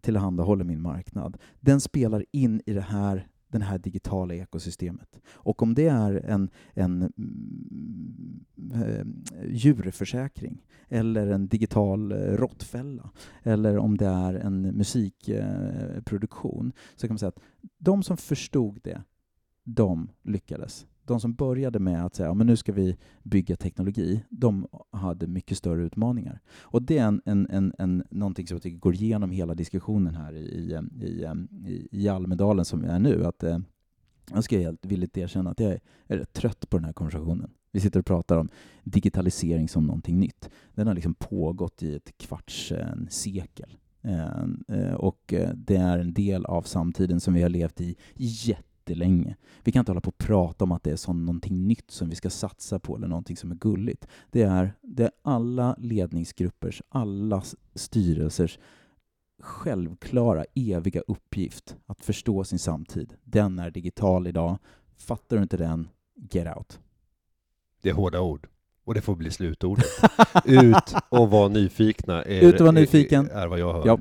tillhandahåller 0.00 0.64
min 0.64 0.82
marknad, 0.82 1.38
den 1.60 1.80
spelar 1.80 2.24
in 2.30 2.62
i 2.66 2.72
det 2.72 2.80
här 2.80 3.28
det 3.60 3.66
här 3.66 3.78
digitala 3.78 4.34
ekosystemet. 4.34 5.20
Och 5.32 5.62
om 5.62 5.74
det 5.74 5.88
är 5.88 6.14
en, 6.14 6.50
en 6.74 7.12
mm, 7.16 8.44
eh, 8.74 9.06
djurförsäkring 9.48 10.66
eller 10.88 11.26
en 11.26 11.48
digital 11.48 12.12
eh, 12.12 12.16
råttfälla 12.16 13.10
eller 13.42 13.78
om 13.78 13.96
det 13.96 14.06
är 14.06 14.34
en 14.34 14.62
musikproduktion 14.62 16.72
så 16.96 17.06
kan 17.06 17.14
man 17.14 17.18
säga 17.18 17.28
att 17.28 17.40
de 17.78 18.02
som 18.02 18.16
förstod 18.16 18.80
det, 18.82 19.02
de 19.64 20.10
lyckades 20.22 20.86
de 21.06 21.20
som 21.20 21.34
började 21.34 21.78
med 21.78 22.04
att 22.04 22.14
säga 22.14 22.30
att 22.30 22.36
nu 22.36 22.56
ska 22.56 22.72
vi 22.72 22.96
bygga 23.22 23.56
teknologi, 23.56 24.24
de 24.30 24.66
hade 24.90 25.26
mycket 25.26 25.58
större 25.58 25.82
utmaningar. 25.82 26.40
Och 26.60 26.82
det 26.82 26.98
är 26.98 27.06
en, 27.06 27.22
en, 27.24 27.46
en, 27.50 27.72
en, 27.78 28.04
någonting 28.10 28.46
som 28.46 28.54
jag 28.54 28.62
tycker 28.62 28.78
går 28.78 28.94
igenom 28.94 29.30
hela 29.30 29.54
diskussionen 29.54 30.14
här 30.14 30.32
i, 30.32 30.38
i, 30.38 30.78
i, 31.66 31.88
i 31.90 32.08
Almedalen 32.08 32.64
som 32.64 32.80
vi 32.80 32.88
är 32.88 32.98
nu. 32.98 33.26
Att, 33.26 33.42
eh, 33.42 33.58
jag 34.32 34.44
ska 34.44 34.58
helt 34.58 34.86
villigt 34.86 35.16
erkänna 35.16 35.50
att 35.50 35.60
jag 35.60 35.72
är, 35.72 35.80
är 36.06 36.18
rätt 36.18 36.32
trött 36.32 36.70
på 36.70 36.78
den 36.78 36.84
här 36.84 36.92
konversationen. 36.92 37.50
Vi 37.72 37.80
sitter 37.80 38.00
och 38.00 38.06
pratar 38.06 38.36
om 38.38 38.48
digitalisering 38.84 39.68
som 39.68 39.86
någonting 39.86 40.20
nytt. 40.20 40.50
Den 40.74 40.86
har 40.86 40.94
liksom 40.94 41.14
pågått 41.14 41.82
i 41.82 41.94
ett 41.94 42.18
kvarts 42.18 42.72
en 42.72 43.06
sekel. 43.10 43.76
Eh, 44.04 44.44
eh, 44.68 44.94
och 44.94 45.32
eh, 45.32 45.50
det 45.54 45.76
är 45.76 45.98
en 45.98 46.12
del 46.12 46.44
av 46.44 46.62
samtiden 46.62 47.20
som 47.20 47.34
vi 47.34 47.42
har 47.42 47.48
levt 47.48 47.80
i 47.80 47.96
jätte 48.16 48.73
jättelänge. 48.84 49.36
Vi 49.64 49.72
kan 49.72 49.80
inte 49.80 49.92
hålla 49.92 50.00
på 50.00 50.08
och 50.08 50.18
prata 50.18 50.64
om 50.64 50.72
att 50.72 50.82
det 50.82 50.90
är 50.90 50.96
sån 50.96 51.26
någonting 51.26 51.68
nytt 51.68 51.90
som 51.90 52.08
vi 52.08 52.16
ska 52.16 52.30
satsa 52.30 52.78
på 52.78 52.96
eller 52.96 53.08
någonting 53.08 53.36
som 53.36 53.50
är 53.50 53.54
gulligt. 53.54 54.06
Det 54.30 54.42
är, 54.42 54.72
det 54.82 55.04
är 55.04 55.10
alla 55.22 55.76
ledningsgruppers, 55.78 56.82
alla 56.88 57.42
styrelsers 57.74 58.58
självklara, 59.40 60.44
eviga 60.54 61.00
uppgift 61.00 61.76
att 61.86 62.04
förstå 62.04 62.44
sin 62.44 62.58
samtid. 62.58 63.14
Den 63.24 63.58
är 63.58 63.70
digital 63.70 64.26
idag. 64.26 64.58
Fattar 64.96 65.36
du 65.36 65.42
inte 65.42 65.56
den, 65.56 65.88
get 66.30 66.56
out. 66.56 66.78
Det 67.82 67.90
är 67.90 67.94
hårda 67.94 68.20
ord. 68.20 68.48
Och 68.84 68.94
det 68.94 69.00
får 69.00 69.16
bli 69.16 69.30
slutordet. 69.30 69.84
Ut 70.44 70.94
och 71.08 71.30
var 71.30 71.48
nyfikna 71.48 72.22
är, 72.22 72.42
Ut 72.42 72.60
och 72.60 72.66
var 72.66 72.72
nyfiken. 72.72 73.30
är, 73.30 73.34
är 73.34 73.46
vad 73.46 73.58
jag 73.58 73.72
hör. 73.72 73.86
Ja. 73.86 73.98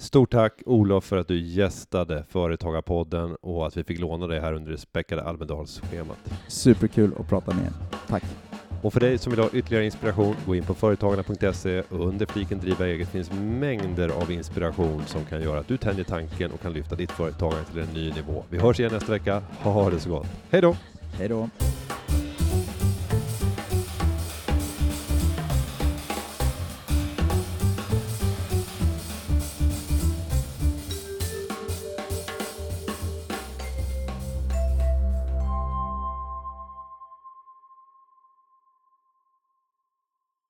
Stort 0.00 0.30
tack 0.30 0.52
Olof 0.66 1.04
för 1.04 1.16
att 1.16 1.28
du 1.28 1.40
gästade 1.40 2.24
Företagarpodden 2.28 3.36
och 3.40 3.66
att 3.66 3.76
vi 3.76 3.84
fick 3.84 3.98
låna 3.98 4.26
dig 4.26 4.40
här 4.40 4.52
under 4.52 4.70
det 4.70 4.78
späckade 4.78 5.22
Almedalsschemat. 5.22 6.18
Superkul 6.48 7.12
att 7.20 7.28
prata 7.28 7.54
med 7.54 7.64
er. 7.64 7.72
Tack! 8.08 8.24
Och 8.82 8.92
för 8.92 9.00
dig 9.00 9.18
som 9.18 9.30
vill 9.30 9.40
ha 9.40 9.48
ytterligare 9.52 9.84
inspiration, 9.84 10.36
gå 10.46 10.54
in 10.54 10.64
på 10.64 10.74
företagarna.se. 10.74 11.82
Under 11.88 12.26
fliken 12.26 12.58
Driva 12.58 12.86
eget 12.86 13.08
finns 13.08 13.32
mängder 13.32 14.08
av 14.08 14.30
inspiration 14.32 15.02
som 15.06 15.24
kan 15.24 15.42
göra 15.42 15.58
att 15.58 15.68
du 15.68 15.76
tänjer 15.76 16.04
tanken 16.04 16.50
och 16.50 16.60
kan 16.60 16.72
lyfta 16.72 16.96
ditt 16.96 17.12
företagande 17.12 17.64
till 17.64 17.80
en 17.80 17.88
ny 17.94 18.12
nivå. 18.12 18.44
Vi 18.50 18.58
hörs 18.58 18.80
igen 18.80 18.92
nästa 18.92 19.12
vecka. 19.12 19.42
Ha 19.62 19.90
det 19.90 20.00
så 20.00 20.10
gott! 20.10 20.26
Hej 20.50 20.60
då! 20.60 20.76
Hej 21.18 21.28
då! 21.28 21.48